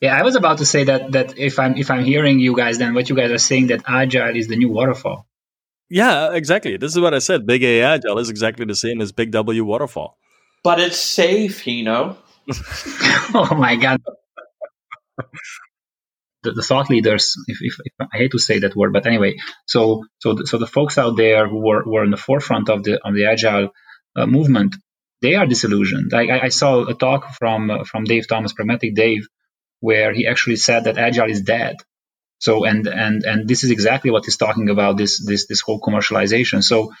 Yeah, 0.00 0.18
I 0.18 0.22
was 0.22 0.36
about 0.36 0.58
to 0.58 0.66
say 0.66 0.84
that 0.84 1.12
that 1.12 1.38
if 1.38 1.58
I'm 1.58 1.76
if 1.76 1.90
I'm 1.90 2.04
hearing 2.04 2.38
you 2.38 2.56
guys, 2.56 2.78
then 2.78 2.94
what 2.94 3.08
you 3.08 3.16
guys 3.16 3.30
are 3.30 3.38
saying 3.38 3.68
that 3.68 3.84
agile 3.86 4.36
is 4.36 4.48
the 4.48 4.56
new 4.56 4.70
waterfall. 4.70 5.26
Yeah, 5.88 6.32
exactly. 6.32 6.76
This 6.76 6.92
is 6.92 7.00
what 7.00 7.14
I 7.14 7.18
said. 7.18 7.46
Big 7.46 7.62
A 7.62 7.82
agile 7.82 8.18
is 8.18 8.30
exactly 8.30 8.64
the 8.64 8.74
same 8.74 9.00
as 9.00 9.12
Big 9.12 9.30
W 9.30 9.64
waterfall. 9.64 10.18
But 10.62 10.80
it's 10.80 10.98
safe, 10.98 11.66
you 11.66 11.84
know. 11.84 12.16
oh 13.34 13.54
my 13.56 13.76
god. 13.76 14.02
The, 16.42 16.52
the, 16.52 16.62
thought 16.62 16.90
leaders, 16.90 17.34
if, 17.46 17.58
if, 17.62 17.76
if, 17.84 17.92
I 18.00 18.18
hate 18.18 18.32
to 18.32 18.38
say 18.38 18.58
that 18.58 18.76
word, 18.76 18.92
but 18.92 19.06
anyway, 19.06 19.36
so 19.66 20.04
so 20.18 20.34
the, 20.34 20.46
so 20.46 20.58
the 20.58 20.66
folks 20.66 20.98
out 20.98 21.16
there 21.16 21.48
who 21.48 21.58
were, 21.66 21.82
were 21.86 22.04
in 22.04 22.10
the 22.10 22.18
forefront 22.18 22.68
of 22.68 22.82
the 22.82 23.00
of 23.02 23.14
the 23.14 23.26
agile 23.26 23.70
uh, 24.16 24.26
movement, 24.26 24.76
they 25.22 25.36
are 25.36 25.46
disillusioned. 25.46 26.12
I, 26.12 26.40
I, 26.40 26.48
saw 26.48 26.84
a 26.86 26.94
talk 26.94 27.30
from 27.38 27.70
uh, 27.70 27.84
from 27.84 28.04
Dave 28.04 28.28
Thomas, 28.28 28.52
Pragmatic 28.52 28.94
Dave, 28.94 29.26
where 29.88 30.14
he 30.14 30.26
actually 30.26 30.56
said 30.56 30.84
that 30.84 30.96
agile 30.96 31.30
is 31.30 31.42
dead. 31.42 31.76
So 32.38 32.64
and 32.64 32.86
and 32.86 33.24
and 33.30 33.48
this 33.48 33.64
is 33.64 33.70
exactly 33.70 34.10
what 34.10 34.24
he's 34.24 34.38
talking 34.46 34.68
about 34.70 34.96
this 34.96 35.12
this 35.30 35.46
this 35.46 35.60
whole 35.60 35.80
commercialization. 35.86 36.62
So 36.62 36.92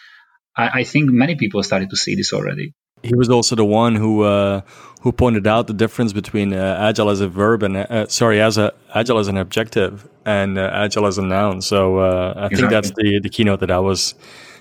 I, 0.56 0.80
I 0.80 0.84
think 0.84 1.10
many 1.10 1.34
people 1.36 1.62
started 1.62 1.90
to 1.90 1.96
see 1.96 2.14
this 2.14 2.32
already. 2.32 2.72
He 3.02 3.14
was 3.14 3.28
also 3.28 3.54
the 3.56 3.64
one 3.84 3.94
who 3.96 4.22
uh, 4.22 4.60
who 5.02 5.12
pointed 5.12 5.46
out 5.46 5.66
the 5.66 5.78
difference 5.84 6.12
between 6.12 6.52
uh, 6.52 6.88
agile 6.88 7.10
as 7.10 7.20
a 7.20 7.28
verb 7.28 7.62
and 7.62 7.76
uh, 7.76 8.06
sorry 8.08 8.40
as 8.40 8.58
a 8.58 8.72
agile 8.94 9.18
as 9.18 9.28
an 9.28 9.36
objective 9.36 10.08
and 10.24 10.58
uh, 10.58 10.84
agile 10.84 11.06
as 11.06 11.18
a 11.18 11.22
noun. 11.22 11.62
So 11.62 11.98
uh, 11.98 12.32
I 12.36 12.46
exactly. 12.46 12.56
think 12.56 12.70
that's 12.70 12.90
the 12.90 13.20
the 13.26 13.30
keynote 13.30 13.60
that 13.60 13.70
I 13.70 13.80
was 13.90 14.14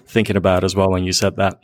thinking 0.08 0.38
about 0.38 0.64
as 0.64 0.76
well 0.76 0.90
when 0.92 1.04
you 1.04 1.14
said 1.14 1.36
that. 1.38 1.56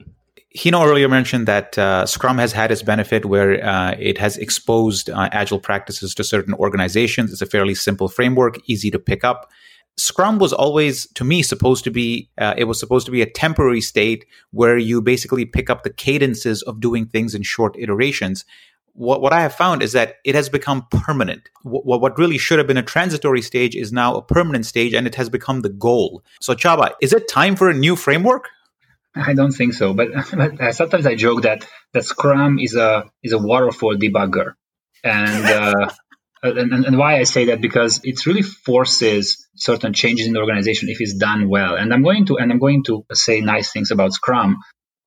Gino 0.56 0.84
earlier 0.84 1.08
mentioned 1.08 1.48
that 1.48 1.78
uh, 1.78 2.06
Scrum 2.08 2.40
has 2.40 2.54
had 2.54 2.72
its 2.72 2.82
benefit 2.82 3.26
where 3.26 3.64
uh, 3.64 3.96
it 4.00 4.18
has 4.18 4.36
exposed 4.38 5.10
uh, 5.10 5.30
agile 5.32 5.60
practices 5.60 6.16
to 6.16 6.24
certain 6.24 6.56
organizations. 6.56 7.32
It's 7.32 7.42
a 7.42 7.46
fairly 7.46 7.76
simple 7.76 8.08
framework, 8.08 8.58
easy 8.68 8.90
to 8.90 8.98
pick 8.98 9.24
up. 9.24 9.52
Scrum 9.96 10.40
was 10.40 10.54
always, 10.54 11.08
to 11.14 11.24
me, 11.24 11.44
supposed 11.44 11.84
to 11.84 11.92
be, 11.92 12.30
uh, 12.38 12.56
it 12.58 12.64
was 12.64 12.80
supposed 12.80 13.06
to 13.06 13.12
be 13.12 13.22
a 13.22 13.30
temporary 13.30 13.82
state 13.82 14.26
where 14.52 14.78
you 14.78 15.02
basically 15.02 15.46
pick 15.46 15.70
up 15.70 15.84
the 15.84 15.90
cadences 15.90 16.64
of 16.64 16.80
doing 16.80 17.06
things 17.06 17.36
in 17.36 17.44
short 17.44 17.76
iterations. 17.78 18.44
What, 18.94 19.22
what 19.22 19.34
I 19.34 19.42
have 19.42 19.54
found 19.54 19.84
is 19.84 19.92
that 19.92 20.16
it 20.24 20.36
has 20.36 20.50
become 20.50 20.88
permanent. 20.90 21.50
What, 21.62 22.02
what 22.02 22.18
really 22.18 22.38
should 22.40 22.58
have 22.58 22.68
been 22.68 22.78
a 22.78 22.84
transitory 22.84 23.42
stage 23.42 23.76
is 23.76 23.92
now 23.92 24.16
a 24.16 24.22
permanent 24.22 24.66
stage 24.66 24.94
and 24.94 25.06
it 25.06 25.16
has 25.16 25.30
become 25.30 25.62
the 25.62 25.70
goal. 25.70 26.24
So, 26.42 26.56
Csaba, 26.56 26.94
is 27.02 27.14
it 27.14 27.28
time 27.28 27.56
for 27.56 27.70
a 27.70 27.74
new 27.74 27.96
framework? 27.96 28.50
I 29.16 29.34
don't 29.34 29.52
think 29.52 29.74
so, 29.74 29.94
but, 29.94 30.10
but 30.34 30.62
uh, 30.62 30.72
sometimes 30.72 31.06
I 31.06 31.16
joke 31.16 31.44
that 31.44 31.66
that 31.94 32.06
Scrum 32.06 32.60
is 32.60 32.76
a 32.76 33.06
is 33.24 33.34
a 33.34 33.40
waterfall 33.40 33.96
debugger, 33.96 34.54
and, 35.04 35.46
uh, 35.46 35.90
and 36.44 36.86
and 36.86 36.98
why 36.98 37.20
I 37.20 37.24
say 37.24 37.46
that 37.46 37.62
because 37.62 38.02
it 38.04 38.26
really 38.26 38.44
forces 38.44 39.48
certain 39.56 39.94
changes 39.94 40.28
in 40.28 40.34
the 40.34 40.40
organization 40.40 40.90
if 40.90 41.02
it's 41.02 41.16
done 41.16 41.50
well. 41.50 41.76
And 41.76 41.94
I'm 41.94 42.04
going 42.04 42.26
to 42.28 42.38
and 42.38 42.52
I'm 42.52 42.60
going 42.60 42.84
to 42.86 43.06
say 43.14 43.42
nice 43.42 43.72
things 43.72 43.92
about 43.92 44.14
Scrum. 44.14 44.58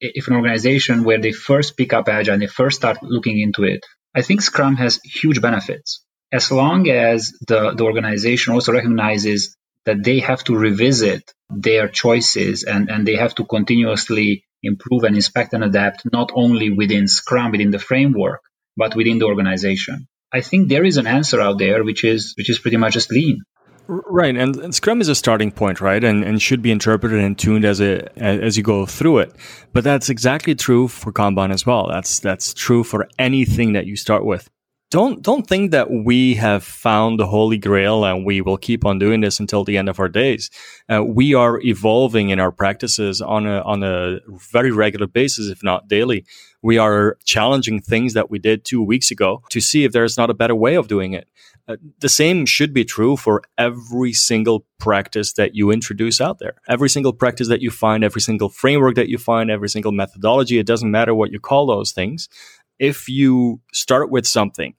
If 0.00 0.26
an 0.26 0.34
organization 0.34 1.04
where 1.04 1.20
they 1.20 1.30
first 1.30 1.76
pick 1.76 1.92
up 1.92 2.08
Agile 2.08 2.34
and 2.34 2.42
they 2.42 2.48
first 2.48 2.76
start 2.76 2.98
looking 3.02 3.38
into 3.38 3.62
it, 3.62 3.86
I 4.16 4.22
think 4.22 4.42
Scrum 4.42 4.74
has 4.76 5.00
huge 5.04 5.40
benefits 5.40 6.04
as 6.32 6.50
long 6.50 6.88
as 6.88 7.32
the, 7.46 7.72
the 7.76 7.84
organization 7.84 8.54
also 8.54 8.72
recognizes 8.72 9.54
that 9.84 10.02
they 10.02 10.20
have 10.20 10.44
to 10.44 10.56
revisit 10.56 11.32
their 11.50 11.88
choices 11.88 12.64
and, 12.64 12.90
and 12.90 13.06
they 13.06 13.16
have 13.16 13.34
to 13.34 13.44
continuously 13.44 14.44
improve 14.62 15.04
and 15.04 15.16
inspect 15.16 15.54
and 15.54 15.64
adapt 15.64 16.02
not 16.12 16.30
only 16.34 16.70
within 16.70 17.08
Scrum, 17.08 17.52
within 17.52 17.70
the 17.70 17.78
framework, 17.78 18.40
but 18.76 18.94
within 18.94 19.18
the 19.18 19.26
organization. 19.26 20.06
I 20.32 20.40
think 20.40 20.68
there 20.68 20.84
is 20.84 20.96
an 20.96 21.06
answer 21.06 21.40
out 21.40 21.58
there 21.58 21.84
which 21.84 22.04
is 22.04 22.34
which 22.36 22.48
is 22.48 22.58
pretty 22.58 22.78
much 22.78 22.94
just 22.94 23.10
lean. 23.10 23.42
Right, 23.88 24.34
and, 24.36 24.56
and, 24.56 24.74
Scrum 24.74 25.00
is 25.00 25.08
a 25.08 25.14
starting 25.14 25.50
point, 25.50 25.80
right, 25.80 26.02
and, 26.02 26.24
and 26.24 26.40
should 26.40 26.62
be 26.62 26.70
interpreted 26.70 27.18
and 27.18 27.36
tuned 27.36 27.64
as 27.64 27.80
a 27.80 28.08
as 28.16 28.56
you 28.56 28.62
go 28.62 28.86
through 28.86 29.18
it. 29.18 29.34
But 29.72 29.82
that's 29.82 30.08
exactly 30.08 30.54
true 30.54 30.86
for 30.86 31.12
Kanban 31.12 31.52
as 31.52 31.66
well. 31.66 31.88
That's 31.88 32.20
that's 32.20 32.54
true 32.54 32.84
for 32.84 33.08
anything 33.18 33.72
that 33.72 33.86
you 33.86 33.96
start 33.96 34.24
with 34.24 34.48
don't 34.92 35.22
don't 35.22 35.46
think 35.46 35.70
that 35.70 35.90
we 35.90 36.34
have 36.34 36.62
found 36.62 37.18
the 37.18 37.26
holy 37.26 37.56
grail 37.56 38.04
and 38.04 38.26
we 38.26 38.42
will 38.42 38.58
keep 38.58 38.84
on 38.84 38.98
doing 38.98 39.22
this 39.22 39.40
until 39.40 39.64
the 39.64 39.78
end 39.78 39.88
of 39.88 39.98
our 39.98 40.08
days. 40.08 40.50
Uh, 40.86 41.02
we 41.02 41.32
are 41.32 41.58
evolving 41.62 42.28
in 42.28 42.38
our 42.38 42.52
practices 42.52 43.22
on 43.22 43.46
a 43.46 43.62
on 43.62 43.82
a 43.82 44.18
very 44.52 44.70
regular 44.70 45.06
basis, 45.06 45.48
if 45.48 45.62
not 45.62 45.88
daily. 45.88 46.26
We 46.60 46.76
are 46.76 47.16
challenging 47.24 47.80
things 47.80 48.12
that 48.12 48.30
we 48.30 48.38
did 48.38 48.66
two 48.66 48.82
weeks 48.82 49.10
ago 49.10 49.42
to 49.48 49.62
see 49.62 49.84
if 49.84 49.92
there's 49.92 50.18
not 50.18 50.28
a 50.28 50.34
better 50.34 50.54
way 50.54 50.74
of 50.74 50.88
doing 50.88 51.14
it. 51.14 51.26
Uh, 51.66 51.76
the 52.00 52.10
same 52.10 52.44
should 52.44 52.74
be 52.74 52.84
true 52.84 53.16
for 53.16 53.40
every 53.56 54.12
single 54.12 54.66
practice 54.78 55.32
that 55.34 55.54
you 55.54 55.70
introduce 55.70 56.20
out 56.20 56.38
there. 56.38 56.56
Every 56.68 56.90
single 56.90 57.14
practice 57.14 57.48
that 57.48 57.62
you 57.62 57.70
find, 57.70 58.04
every 58.04 58.20
single 58.20 58.50
framework 58.50 58.96
that 58.96 59.08
you 59.08 59.16
find, 59.16 59.50
every 59.50 59.70
single 59.70 59.92
methodology, 59.92 60.58
it 60.58 60.66
doesn't 60.66 60.90
matter 60.90 61.14
what 61.14 61.32
you 61.32 61.40
call 61.40 61.64
those 61.66 61.92
things. 61.92 62.28
If 62.78 63.08
you 63.08 63.60
start 63.72 64.10
with 64.10 64.26
something 64.26 64.74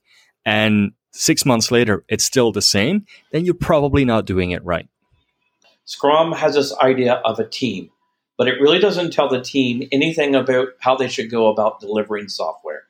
and 0.45 0.91
six 1.11 1.45
months 1.45 1.71
later 1.71 2.03
it's 2.07 2.23
still 2.23 2.51
the 2.51 2.61
same, 2.61 3.05
then 3.31 3.45
you're 3.45 3.53
probably 3.53 4.05
not 4.05 4.25
doing 4.25 4.51
it 4.51 4.63
right. 4.63 4.87
Scrum 5.85 6.31
has 6.31 6.55
this 6.55 6.75
idea 6.77 7.15
of 7.25 7.39
a 7.39 7.47
team, 7.47 7.89
but 8.37 8.47
it 8.47 8.61
really 8.61 8.79
doesn't 8.79 9.11
tell 9.11 9.29
the 9.29 9.41
team 9.41 9.87
anything 9.91 10.35
about 10.35 10.69
how 10.79 10.95
they 10.95 11.07
should 11.07 11.29
go 11.29 11.47
about 11.47 11.79
delivering 11.79 12.29
software. 12.29 12.83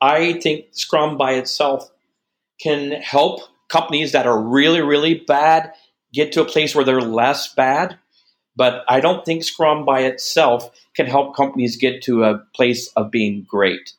I 0.00 0.34
think 0.34 0.66
Scrum 0.72 1.18
by 1.18 1.32
itself 1.32 1.90
can 2.60 2.92
help 2.92 3.42
companies 3.68 4.12
that 4.12 4.26
are 4.26 4.40
really, 4.40 4.80
really 4.80 5.14
bad 5.14 5.72
get 6.12 6.32
to 6.32 6.42
a 6.42 6.46
place 6.46 6.74
where 6.74 6.84
they're 6.84 7.00
less 7.00 7.52
bad. 7.54 7.98
But 8.56 8.84
I 8.88 9.00
don't 9.00 9.24
think 9.24 9.44
Scrum 9.44 9.84
by 9.84 10.00
itself 10.00 10.70
can 10.94 11.06
help 11.06 11.36
companies 11.36 11.76
get 11.76 12.02
to 12.02 12.24
a 12.24 12.38
place 12.54 12.88
of 12.96 13.10
being 13.10 13.46
great. 13.48 13.92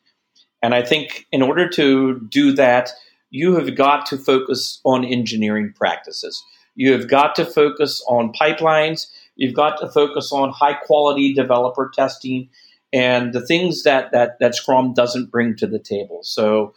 And 0.62 0.74
I 0.76 0.84
think 0.84 1.28
in 1.32 1.42
order 1.42 1.68
to 1.70 2.20
do 2.30 2.54
that, 2.54 2.92
you 3.30 3.56
have 3.56 3.76
got 3.76 4.06
to 4.08 4.18
focus 4.18 4.80
on 4.84 5.06
engineering 5.06 5.74
practices. 5.76 6.44
You 6.76 6.92
have 6.94 7.10
got 7.10 7.36
to 7.36 7.46
focus 7.46 8.04
on 8.08 8.34
pipelines. 8.34 9.08
You've 9.36 9.56
got 9.56 9.80
to 9.80 9.90
focus 9.90 10.32
on 10.32 10.52
high 10.52 10.74
quality 10.74 11.34
developer 11.34 11.92
testing 11.94 12.50
and 12.94 13.34
the 13.34 13.46
things 13.46 13.84
that, 13.84 14.12
that, 14.12 14.40
that 14.40 14.56
Scrum 14.56 14.94
doesn't 14.94 15.32
bring 15.32 15.56
to 15.58 15.68
the 15.68 15.80
table. 15.80 16.20
So, 16.24 16.74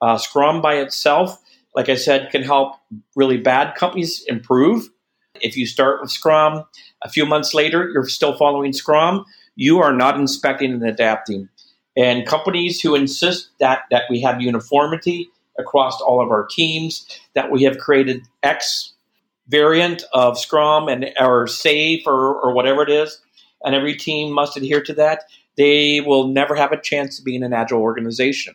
uh, 0.00 0.16
Scrum 0.16 0.62
by 0.62 0.76
itself, 0.76 1.38
like 1.74 1.88
I 1.88 1.96
said, 1.96 2.30
can 2.30 2.42
help 2.42 2.76
really 3.14 3.36
bad 3.36 3.74
companies 3.74 4.24
improve. 4.28 4.88
If 5.40 5.56
you 5.56 5.66
start 5.66 6.00
with 6.00 6.10
Scrum, 6.10 6.64
a 7.02 7.10
few 7.10 7.26
months 7.26 7.52
later, 7.52 7.90
you're 7.92 8.08
still 8.08 8.36
following 8.36 8.72
Scrum, 8.72 9.24
you 9.56 9.80
are 9.80 9.92
not 9.92 10.18
inspecting 10.18 10.72
and 10.72 10.84
adapting 10.84 11.48
And 11.98 12.24
companies 12.26 12.80
who 12.80 12.94
insist 12.94 13.50
that, 13.58 13.82
that 13.90 14.04
we 14.08 14.20
have 14.20 14.40
uniformity 14.40 15.28
across 15.58 16.00
all 16.00 16.22
of 16.22 16.30
our 16.30 16.46
teams, 16.46 17.04
that 17.34 17.50
we 17.50 17.64
have 17.64 17.78
created 17.78 18.22
X 18.44 18.92
variant 19.48 20.04
of 20.12 20.38
Scrum 20.38 20.88
and 20.88 21.10
or 21.18 21.46
SAFe 21.46 22.06
or, 22.06 22.40
or 22.40 22.52
whatever 22.52 22.82
it 22.82 22.90
is, 22.90 23.20
and 23.64 23.74
every 23.74 23.96
team 23.96 24.32
must 24.32 24.56
adhere 24.56 24.80
to 24.82 24.94
that, 24.94 25.24
they 25.56 26.00
will 26.00 26.28
never 26.28 26.54
have 26.54 26.70
a 26.70 26.80
chance 26.80 27.18
of 27.18 27.24
being 27.24 27.42
an 27.42 27.52
agile 27.52 27.80
organization. 27.80 28.54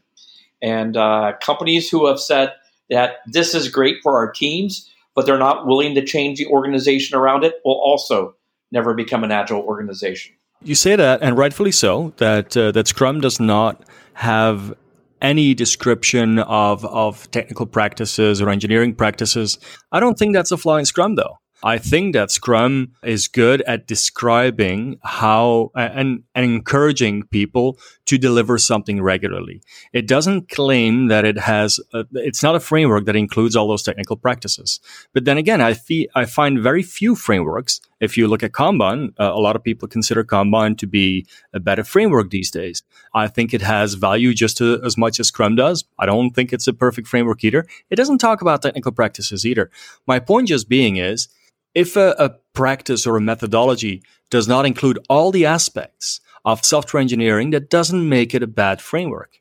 And 0.62 0.95
uh, 0.95 1.33
companies 1.41 1.89
who 1.89 2.07
have 2.07 2.21
said 2.21 2.53
that 2.89 3.17
this 3.27 3.53
is 3.53 3.67
great 3.67 3.97
for 4.01 4.15
our 4.15 4.31
teams, 4.31 4.89
but 5.15 5.25
they're 5.25 5.38
not 5.38 5.67
willing 5.67 5.95
to 5.95 6.05
change 6.05 6.38
the 6.38 6.47
organization 6.47 7.17
around 7.17 7.43
it, 7.43 7.55
will 7.65 7.73
also 7.73 8.35
never 8.71 8.93
become 8.93 9.25
an 9.25 9.31
agile 9.31 9.62
organization. 9.62 10.33
You 10.65 10.75
say 10.75 10.96
that, 10.96 11.22
and 11.22 11.38
rightfully 11.38 11.72
so, 11.72 12.13
that 12.17 12.55
uh, 12.55 12.72
that 12.72 12.88
Scrum 12.88 13.20
does 13.20 13.39
not 13.39 13.84
have 14.13 14.74
any 15.22 15.53
description 15.53 16.39
of 16.39 16.86
of 16.86 17.29
technical 17.32 17.65
practices 17.65 18.41
or 18.41 18.50
engineering 18.50 18.96
practices. 18.96 19.60
I 19.91 20.00
don't 20.00 20.17
think 20.17 20.34
that's 20.34 20.51
a 20.51 20.58
flaw 20.58 20.77
in 20.77 20.86
Scrum, 20.86 21.15
though. 21.15 21.39
I 21.65 21.77
think 21.77 22.13
that 22.13 22.29
Scrum 22.29 22.91
is 23.03 23.29
good 23.29 23.62
at 23.62 23.88
describing 23.88 25.00
how 25.01 25.72
and, 25.75 26.24
and 26.36 26.46
encouraging 26.46 27.24
people 27.24 27.77
to 28.05 28.17
deliver 28.17 28.58
something 28.58 29.01
regularly. 29.01 29.62
It 29.93 30.05
doesn't 30.05 30.50
claim 30.50 31.08
that 31.08 31.24
it 31.24 31.38
has, 31.38 31.79
a, 31.93 32.05
it's 32.15 32.43
not 32.43 32.55
a 32.55 32.60
framework 32.60 33.05
that 33.05 33.15
includes 33.15 33.55
all 33.55 33.70
those 33.70 33.84
technical 33.84 34.17
practices. 34.17 34.82
But 35.13 35.24
then 35.24 35.38
again, 35.38 35.62
I, 35.62 35.74
fee, 35.74 36.10
I 36.13 36.25
find 36.25 36.60
very 36.60 36.84
few 36.84 37.15
frameworks. 37.15 37.79
If 38.03 38.17
you 38.17 38.27
look 38.27 38.43
at 38.43 38.51
Kanban, 38.51 39.13
uh, 39.17 39.31
a 39.33 39.39
lot 39.39 39.55
of 39.55 39.63
people 39.63 39.88
consider 39.88 40.25
Kanban 40.25 40.77
to 40.79 40.86
be 40.86 41.25
a 41.53 41.60
better 41.62 41.86
framework 41.86 42.31
these 42.31 42.51
days. 42.51 42.83
I 43.13 43.29
think 43.29 43.53
it 43.53 43.62
has 43.62 43.93
value 43.93 44.33
just 44.33 44.57
to, 44.57 44.81
as 44.83 44.98
much 44.98 45.22
as 45.22 45.29
Scrum 45.29 45.55
does. 45.55 45.86
I 45.98 46.05
don't 46.05 46.31
think 46.31 46.51
it's 46.51 46.67
a 46.67 46.74
perfect 46.74 47.07
framework 47.07 47.45
either. 47.45 47.65
It 47.89 47.95
doesn't 47.95 48.17
talk 48.17 48.41
about 48.41 48.62
technical 48.62 48.91
practices 48.91 49.45
either. 49.45 49.72
My 50.05 50.19
point 50.19 50.50
just 50.50 50.67
being 50.67 50.98
is, 50.98 51.29
if 51.74 51.95
a, 51.95 52.13
a 52.19 52.31
practice 52.51 53.07
or 53.07 53.15
a 53.15 53.22
methodology 53.22 54.03
does 54.29 54.50
not 54.50 54.65
include 54.65 55.00
all 55.10 55.31
the 55.31 55.45
aspects 55.45 56.19
of 56.43 56.65
software 56.65 57.00
engineering, 57.00 57.51
that 57.51 57.69
doesn't 57.69 58.10
make 58.10 58.36
it 58.36 58.43
a 58.43 58.48
bad 58.48 58.81
framework. 58.81 59.39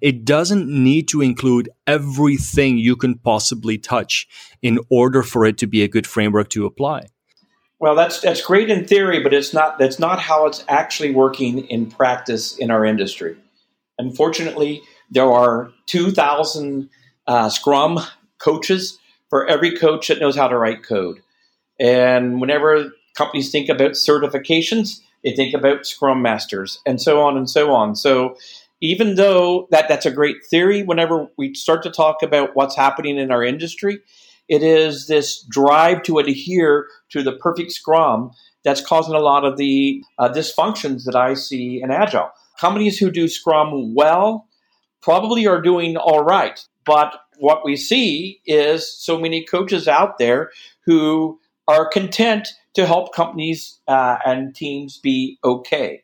It 0.00 0.24
doesn't 0.24 0.68
need 0.68 1.08
to 1.08 1.20
include 1.20 1.68
everything 1.86 2.78
you 2.78 2.94
can 2.94 3.18
possibly 3.18 3.76
touch 3.76 4.28
in 4.62 4.78
order 4.88 5.24
for 5.24 5.44
it 5.44 5.58
to 5.58 5.66
be 5.66 5.82
a 5.82 5.88
good 5.88 6.06
framework 6.06 6.48
to 6.50 6.64
apply. 6.64 7.08
Well, 7.84 7.96
that's 7.96 8.22
that's 8.22 8.40
great 8.40 8.70
in 8.70 8.86
theory, 8.86 9.22
but 9.22 9.34
it's 9.34 9.52
not 9.52 9.78
that's 9.78 9.98
not 9.98 10.18
how 10.18 10.46
it's 10.46 10.64
actually 10.68 11.10
working 11.10 11.66
in 11.66 11.84
practice 11.84 12.56
in 12.56 12.70
our 12.70 12.82
industry. 12.82 13.36
Unfortunately, 13.98 14.80
there 15.10 15.30
are 15.30 15.70
2,000 15.84 16.88
uh, 17.26 17.50
Scrum 17.50 18.00
coaches 18.38 18.98
for 19.28 19.46
every 19.46 19.76
coach 19.76 20.08
that 20.08 20.18
knows 20.18 20.34
how 20.34 20.48
to 20.48 20.56
write 20.56 20.82
code. 20.82 21.20
And 21.78 22.40
whenever 22.40 22.90
companies 23.18 23.50
think 23.50 23.68
about 23.68 23.90
certifications, 23.90 25.00
they 25.22 25.36
think 25.36 25.52
about 25.52 25.84
Scrum 25.84 26.22
Masters 26.22 26.80
and 26.86 27.02
so 27.02 27.20
on 27.20 27.36
and 27.36 27.50
so 27.50 27.74
on. 27.74 27.96
So 27.96 28.38
even 28.80 29.16
though 29.16 29.68
that, 29.72 29.90
that's 29.90 30.06
a 30.06 30.10
great 30.10 30.38
theory, 30.48 30.84
whenever 30.84 31.28
we 31.36 31.52
start 31.52 31.82
to 31.82 31.90
talk 31.90 32.22
about 32.22 32.56
what's 32.56 32.76
happening 32.76 33.18
in 33.18 33.30
our 33.30 33.44
industry, 33.44 34.00
it 34.48 34.62
is 34.62 35.06
this 35.06 35.42
drive 35.50 36.02
to 36.04 36.18
adhere 36.18 36.86
to 37.10 37.22
the 37.22 37.32
perfect 37.32 37.72
Scrum 37.72 38.30
that's 38.64 38.80
causing 38.80 39.14
a 39.14 39.20
lot 39.20 39.44
of 39.44 39.56
the 39.56 40.02
uh, 40.18 40.28
dysfunctions 40.28 41.04
that 41.04 41.16
I 41.16 41.34
see 41.34 41.80
in 41.82 41.90
Agile. 41.90 42.30
Companies 42.58 42.98
who 42.98 43.10
do 43.10 43.28
Scrum 43.28 43.94
well 43.94 44.48
probably 45.02 45.46
are 45.46 45.60
doing 45.60 45.96
all 45.96 46.24
right. 46.24 46.64
But 46.86 47.14
what 47.38 47.64
we 47.64 47.76
see 47.76 48.40
is 48.46 48.90
so 48.90 49.18
many 49.18 49.44
coaches 49.44 49.88
out 49.88 50.18
there 50.18 50.50
who 50.84 51.38
are 51.66 51.88
content 51.88 52.48
to 52.74 52.86
help 52.86 53.14
companies 53.14 53.80
uh, 53.88 54.18
and 54.24 54.54
teams 54.54 54.98
be 54.98 55.38
okay. 55.44 56.02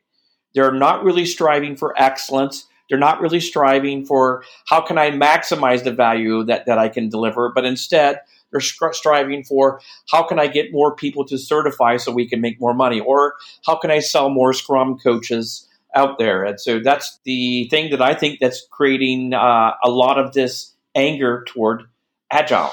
They're 0.54 0.72
not 0.72 1.04
really 1.04 1.26
striving 1.26 1.76
for 1.76 1.94
excellence. 2.00 2.66
They're 2.90 2.98
not 2.98 3.20
really 3.20 3.40
striving 3.40 4.04
for 4.04 4.44
how 4.66 4.82
can 4.82 4.98
I 4.98 5.12
maximize 5.12 5.84
the 5.84 5.92
value 5.92 6.44
that, 6.44 6.66
that 6.66 6.76
I 6.76 6.90
can 6.90 7.08
deliver, 7.08 7.50
but 7.54 7.64
instead 7.64 8.20
they're 8.50 8.60
striving 8.60 9.44
for 9.44 9.80
how 10.10 10.24
can 10.24 10.38
I 10.40 10.48
get 10.48 10.72
more 10.72 10.94
people 10.94 11.24
to 11.26 11.38
certify 11.38 11.96
so 11.96 12.12
we 12.12 12.28
can 12.28 12.40
make 12.40 12.60
more 12.60 12.74
money, 12.74 13.00
or 13.00 13.34
how 13.64 13.76
can 13.76 13.90
I 13.90 14.00
sell 14.00 14.28
more 14.28 14.52
Scrum 14.52 14.98
coaches 14.98 15.68
out 15.94 16.18
there. 16.18 16.44
And 16.44 16.60
so 16.60 16.80
that's 16.80 17.20
the 17.24 17.68
thing 17.70 17.90
that 17.90 18.02
I 18.02 18.14
think 18.14 18.40
that's 18.40 18.66
creating 18.70 19.34
uh, 19.34 19.72
a 19.84 19.90
lot 19.90 20.18
of 20.18 20.32
this 20.32 20.74
anger 20.94 21.44
toward 21.46 21.84
Agile. 22.30 22.72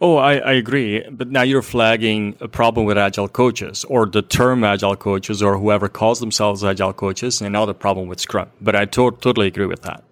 Oh, 0.00 0.16
I, 0.16 0.36
I 0.36 0.52
agree. 0.52 1.02
But 1.10 1.28
now 1.28 1.42
you're 1.42 1.62
flagging 1.62 2.36
a 2.40 2.48
problem 2.48 2.86
with 2.86 2.98
agile 2.98 3.28
coaches 3.28 3.84
or 3.84 4.06
the 4.06 4.22
term 4.22 4.64
agile 4.64 4.96
coaches 4.96 5.42
or 5.42 5.58
whoever 5.58 5.88
calls 5.88 6.20
themselves 6.20 6.64
agile 6.64 6.92
coaches 6.92 7.40
and 7.40 7.52
now 7.52 7.64
the 7.64 7.74
problem 7.74 8.08
with 8.08 8.20
Scrum. 8.20 8.50
But 8.60 8.76
I 8.76 8.84
to- 8.86 9.10
totally 9.12 9.46
agree 9.46 9.66
with 9.66 9.82
that 9.82 10.04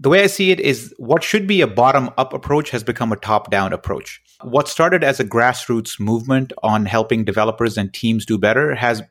the 0.00 0.08
way 0.08 0.22
I 0.22 0.28
see 0.28 0.52
it 0.52 0.60
is 0.60 0.94
what 0.96 1.24
should 1.24 1.46
be 1.46 1.60
a 1.60 1.66
bottom 1.66 2.10
up 2.16 2.32
approach 2.32 2.70
has 2.70 2.84
become 2.84 3.10
a 3.12 3.16
top 3.16 3.50
down 3.50 3.72
approach. 3.72 4.22
What 4.42 4.68
started 4.68 5.02
as 5.02 5.18
a 5.18 5.24
grassroots 5.24 5.98
movement 5.98 6.52
on 6.62 6.86
helping 6.86 7.24
developers 7.24 7.76
and 7.76 7.92
teams 7.92 8.24
do 8.24 8.38
better 8.38 8.74
has 8.76 9.02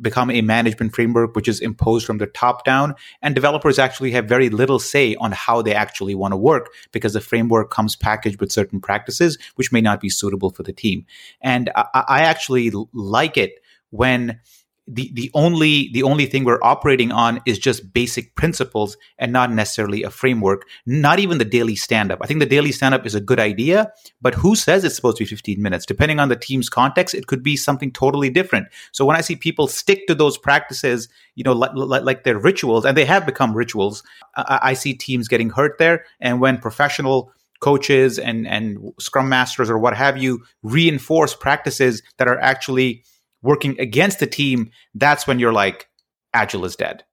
become 0.00 0.32
a 0.32 0.40
management 0.40 0.94
framework 0.94 1.36
which 1.36 1.46
is 1.46 1.60
imposed 1.60 2.04
from 2.06 2.18
the 2.18 2.26
top 2.26 2.64
down. 2.64 2.96
And 3.22 3.36
developers 3.36 3.78
actually 3.78 4.10
have 4.12 4.28
very 4.28 4.48
little 4.48 4.80
say 4.80 5.14
on 5.16 5.30
how 5.30 5.62
they 5.62 5.74
actually 5.74 6.16
want 6.16 6.32
to 6.32 6.36
work 6.36 6.70
because 6.90 7.12
the 7.12 7.20
framework 7.20 7.70
comes 7.70 7.94
packaged 7.94 8.40
with 8.40 8.50
certain 8.50 8.80
practices 8.80 9.38
which 9.54 9.70
may 9.70 9.80
not 9.80 10.00
be 10.00 10.08
suitable 10.08 10.50
for 10.50 10.64
the 10.64 10.72
team. 10.72 11.06
And 11.40 11.70
I, 11.76 12.04
I 12.08 12.20
actually 12.22 12.72
like 12.92 13.36
it 13.36 13.52
when 13.90 14.40
the 14.86 15.10
the 15.14 15.30
only 15.34 15.90
the 15.92 16.02
only 16.02 16.26
thing 16.26 16.44
we're 16.44 16.62
operating 16.62 17.10
on 17.10 17.40
is 17.46 17.58
just 17.58 17.92
basic 17.94 18.34
principles 18.34 18.96
and 19.18 19.32
not 19.32 19.50
necessarily 19.50 20.02
a 20.02 20.10
framework 20.10 20.66
not 20.84 21.18
even 21.18 21.38
the 21.38 21.44
daily 21.44 21.74
stand 21.74 22.12
up 22.12 22.18
i 22.22 22.26
think 22.26 22.40
the 22.40 22.46
daily 22.46 22.70
stand 22.70 22.94
up 22.94 23.06
is 23.06 23.14
a 23.14 23.20
good 23.20 23.40
idea 23.40 23.90
but 24.20 24.34
who 24.34 24.54
says 24.56 24.84
it's 24.84 24.96
supposed 24.96 25.18
to 25.18 25.24
be 25.24 25.28
15 25.28 25.60
minutes? 25.60 25.84
Depending 25.84 26.18
on 26.18 26.28
the 26.28 26.36
team's 26.36 26.68
context 26.68 27.14
it 27.14 27.26
could 27.26 27.42
be 27.42 27.56
something 27.56 27.92
totally 27.92 28.30
different. 28.30 28.68
So 28.92 29.04
when 29.04 29.16
i 29.16 29.20
see 29.20 29.36
people 29.36 29.66
stick 29.68 30.06
to 30.06 30.14
those 30.14 30.38
practices 30.38 31.08
you 31.34 31.44
know 31.44 31.52
like, 31.52 31.72
like 31.74 32.24
their 32.24 32.38
rituals 32.38 32.84
and 32.84 32.96
they 32.96 33.04
have 33.04 33.26
become 33.26 33.54
rituals 33.54 34.02
I, 34.36 34.60
I 34.62 34.74
see 34.74 34.94
teams 34.94 35.28
getting 35.28 35.50
hurt 35.50 35.78
there. 35.78 36.04
And 36.20 36.40
when 36.40 36.58
professional 36.58 37.32
coaches 37.60 38.18
and 38.18 38.46
and 38.46 38.92
scrum 38.98 39.28
masters 39.28 39.70
or 39.70 39.78
what 39.78 39.96
have 39.96 40.18
you 40.18 40.42
reinforce 40.62 41.34
practices 41.34 42.02
that 42.18 42.28
are 42.28 42.38
actually 42.40 43.04
working 43.44 43.78
against 43.78 44.18
the 44.18 44.26
team, 44.26 44.70
that's 44.94 45.26
when 45.26 45.38
you're 45.38 45.52
like, 45.52 45.86
agile 46.32 46.64
is 46.64 46.76
dead. 46.76 47.04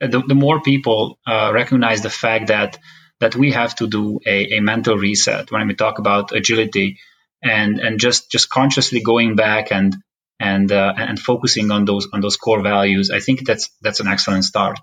The, 0.00 0.22
the 0.26 0.34
more 0.34 0.60
people 0.60 1.18
uh, 1.26 1.50
recognize 1.52 2.02
the 2.02 2.10
fact 2.10 2.48
that 2.48 2.78
that 3.20 3.36
we 3.36 3.52
have 3.52 3.74
to 3.76 3.86
do 3.86 4.20
a, 4.26 4.58
a 4.58 4.60
mental 4.60 4.96
reset 4.96 5.50
when 5.50 5.66
we 5.66 5.74
talk 5.74 5.98
about 5.98 6.32
agility 6.32 6.98
and 7.42 7.78
and 7.80 8.00
just 8.00 8.30
just 8.30 8.50
consciously 8.50 9.00
going 9.00 9.36
back 9.36 9.72
and 9.72 9.96
and 10.40 10.72
uh, 10.72 10.92
and 10.96 11.18
focusing 11.18 11.70
on 11.70 11.84
those 11.84 12.08
on 12.12 12.20
those 12.20 12.36
core 12.36 12.62
values 12.62 13.10
i 13.10 13.20
think 13.20 13.46
that's 13.46 13.70
that's 13.82 14.00
an 14.00 14.08
excellent 14.08 14.44
start. 14.44 14.78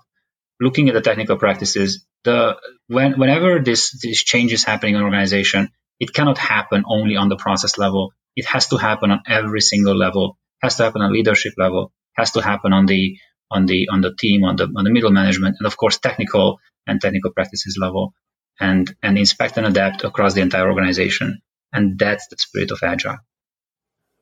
Looking 0.60 0.88
at 0.88 0.94
the 0.94 1.00
technical 1.00 1.36
practices 1.36 2.06
the 2.24 2.56
when 2.86 3.18
whenever 3.18 3.58
this 3.58 3.82
this 4.02 4.22
change 4.22 4.52
is 4.52 4.64
happening 4.64 4.94
in 4.94 5.00
an 5.00 5.04
organization 5.04 5.70
it 6.04 6.12
cannot 6.12 6.38
happen 6.38 6.84
only 6.86 7.16
on 7.16 7.28
the 7.28 7.36
process 7.36 7.78
level. 7.78 8.12
It 8.34 8.46
has 8.46 8.66
to 8.68 8.76
happen 8.76 9.12
on 9.12 9.22
every 9.26 9.60
single 9.60 9.96
level 9.96 10.36
has 10.62 10.76
to 10.76 10.84
happen 10.84 11.02
on 11.02 11.12
leadership 11.12 11.54
level, 11.58 11.92
has 12.16 12.32
to 12.32 12.42
happen 12.42 12.72
on 12.72 12.86
the 12.86 13.16
on 13.50 13.66
the 13.66 13.88
on 13.90 14.00
the 14.00 14.14
team, 14.14 14.44
on 14.44 14.56
the 14.56 14.64
on 14.76 14.84
the 14.84 14.90
middle 14.90 15.10
management, 15.10 15.56
and 15.58 15.66
of 15.66 15.76
course 15.76 15.98
technical 15.98 16.58
and 16.86 17.00
technical 17.00 17.32
practices 17.32 17.76
level, 17.80 18.14
and 18.60 18.94
and 19.02 19.18
inspect 19.18 19.56
and 19.56 19.66
adapt 19.66 20.04
across 20.04 20.34
the 20.34 20.40
entire 20.40 20.68
organization. 20.68 21.40
And 21.72 21.98
that's 21.98 22.28
the 22.28 22.36
spirit 22.38 22.70
of 22.70 22.80
agile. 22.82 23.18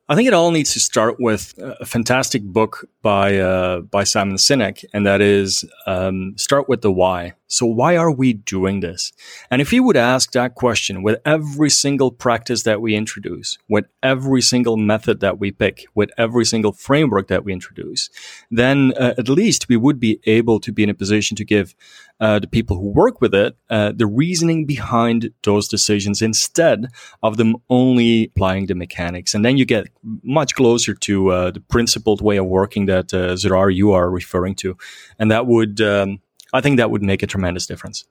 I 0.09 0.15
think 0.15 0.27
it 0.27 0.33
all 0.33 0.51
needs 0.51 0.73
to 0.73 0.79
start 0.79 1.19
with 1.19 1.53
a 1.57 1.85
fantastic 1.85 2.43
book 2.43 2.85
by 3.01 3.37
uh, 3.37 3.81
by 3.81 4.03
Simon 4.03 4.35
Sinek, 4.35 4.83
and 4.93 5.05
that 5.05 5.21
is 5.21 5.63
um, 5.85 6.33
start 6.37 6.67
with 6.67 6.81
the 6.81 6.91
why. 6.91 7.33
So 7.47 7.65
why 7.65 7.97
are 7.97 8.11
we 8.11 8.31
doing 8.31 8.79
this? 8.79 9.11
And 9.49 9.61
if 9.61 9.73
you 9.73 9.83
would 9.83 9.97
ask 9.97 10.31
that 10.31 10.55
question 10.55 11.03
with 11.03 11.19
every 11.25 11.69
single 11.69 12.09
practice 12.09 12.63
that 12.63 12.81
we 12.81 12.95
introduce, 12.95 13.57
with 13.67 13.85
every 14.01 14.41
single 14.41 14.77
method 14.77 15.19
that 15.19 15.37
we 15.37 15.51
pick, 15.51 15.85
with 15.93 16.11
every 16.17 16.45
single 16.45 16.71
framework 16.71 17.27
that 17.27 17.43
we 17.43 17.51
introduce, 17.51 18.09
then 18.49 18.93
uh, 18.97 19.15
at 19.17 19.27
least 19.27 19.67
we 19.67 19.75
would 19.75 19.99
be 19.99 20.21
able 20.25 20.61
to 20.61 20.71
be 20.71 20.83
in 20.83 20.89
a 20.89 20.93
position 20.93 21.35
to 21.35 21.43
give 21.43 21.75
uh, 22.21 22.39
the 22.39 22.47
people 22.47 22.77
who 22.77 22.87
work 22.87 23.19
with 23.19 23.33
it 23.33 23.57
uh, 23.69 23.91
the 23.93 24.05
reasoning 24.05 24.65
behind 24.65 25.31
those 25.43 25.67
decisions 25.67 26.21
instead 26.21 26.85
of 27.21 27.35
them 27.35 27.57
only 27.69 28.25
applying 28.25 28.67
the 28.67 28.75
mechanics. 28.75 29.33
And 29.33 29.43
then 29.43 29.57
you 29.57 29.65
get 29.65 29.87
much 30.03 30.55
closer 30.55 30.93
to 30.93 31.29
uh, 31.29 31.51
the 31.51 31.59
principled 31.59 32.21
way 32.21 32.37
of 32.37 32.45
working 32.45 32.85
that 32.87 33.13
uh, 33.13 33.33
Zarar 33.35 33.73
you 33.73 33.91
are 33.91 34.09
referring 34.09 34.55
to. 34.55 34.77
And 35.19 35.31
that 35.31 35.47
would 35.47 35.81
um, 35.81 36.21
I 36.53 36.61
think 36.61 36.77
that 36.77 36.91
would 36.91 37.03
make 37.03 37.23
a 37.23 37.27
tremendous 37.27 37.65
difference. 37.65 38.05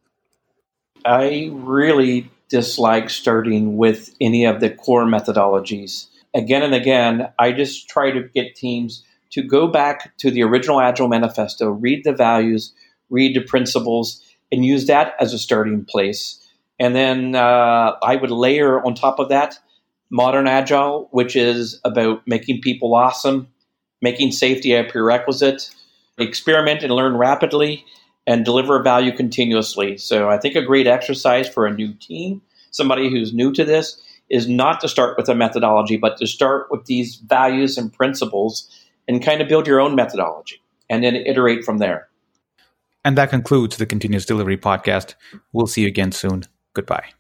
I 1.05 1.51
really 1.53 2.31
dislike 2.49 3.11
starting 3.11 3.77
with 3.77 4.15
any 4.21 4.45
of 4.45 4.61
the 4.61 4.71
core 4.71 5.05
methodologies. 5.05 6.07
Again 6.35 6.63
and 6.63 6.75
again, 6.75 7.29
I 7.39 7.53
just 7.53 7.89
try 7.89 8.11
to 8.11 8.23
get 8.23 8.55
teams 8.55 9.05
to 9.31 9.43
go 9.43 9.69
back 9.69 10.17
to 10.19 10.31
the 10.31 10.43
original 10.43 10.81
Agile 10.81 11.09
manifesto, 11.09 11.71
read 11.71 12.05
the 12.05 12.13
values, 12.13 12.73
read 13.09 13.35
the 13.35 13.41
principles, 13.41 14.21
and 14.51 14.65
use 14.65 14.87
that 14.87 15.15
as 15.21 15.33
a 15.33 15.39
starting 15.39 15.85
place. 15.85 16.39
And 16.79 16.95
then 16.95 17.35
uh, 17.35 17.93
I 18.03 18.17
would 18.17 18.31
layer 18.31 18.85
on 18.85 18.95
top 18.95 19.19
of 19.19 19.29
that 19.29 19.59
modern 20.11 20.47
Agile, 20.47 21.09
which 21.13 21.37
is 21.37 21.81
about 21.85 22.27
making 22.27 22.61
people 22.61 22.95
awesome, 22.95 23.49
making 24.03 24.33
safety 24.33 24.75
a 24.75 24.85
prerequisite, 24.85 25.71
experiment 26.19 26.83
and 26.83 26.93
learn 26.93 27.17
rapidly, 27.17 27.85
and 28.27 28.45
deliver 28.45 28.83
value 28.83 29.15
continuously. 29.17 29.97
So 29.97 30.29
I 30.29 30.39
think 30.39 30.55
a 30.55 30.63
great 30.63 30.87
exercise 30.87 31.49
for 31.49 31.67
a 31.67 31.75
new 31.75 31.95
team, 31.95 32.43
somebody 32.71 33.11
who's 33.11 33.33
new 33.33 33.53
to 33.53 33.65
this, 33.65 34.01
is 34.29 34.49
not 34.49 34.81
to 34.81 34.89
start 34.89 35.17
with 35.17 35.29
a 35.29 35.35
methodology, 35.35 35.97
but 35.97 36.17
to 36.19 36.27
start 36.27 36.69
with 36.71 36.87
these 36.87 37.17
values 37.17 37.77
and 37.77 37.93
principles 37.93 38.69
and 39.09 39.25
kind 39.25 39.41
of 39.41 39.49
build 39.49 39.67
your 39.67 39.81
own 39.81 39.97
methodology 39.97 40.61
and 40.89 41.03
then 41.03 41.17
iterate 41.17 41.65
from 41.65 41.79
there. 41.79 42.09
And 43.05 43.17
that 43.17 43.31
concludes 43.31 43.77
the 43.77 43.87
Continuous 43.87 44.27
Delivery 44.27 44.59
Podcast. 44.59 45.15
We'll 45.53 45.67
see 45.67 45.83
you 45.83 45.89
again 45.89 46.13
soon. 46.13 46.45
Goodbye. 46.75 47.11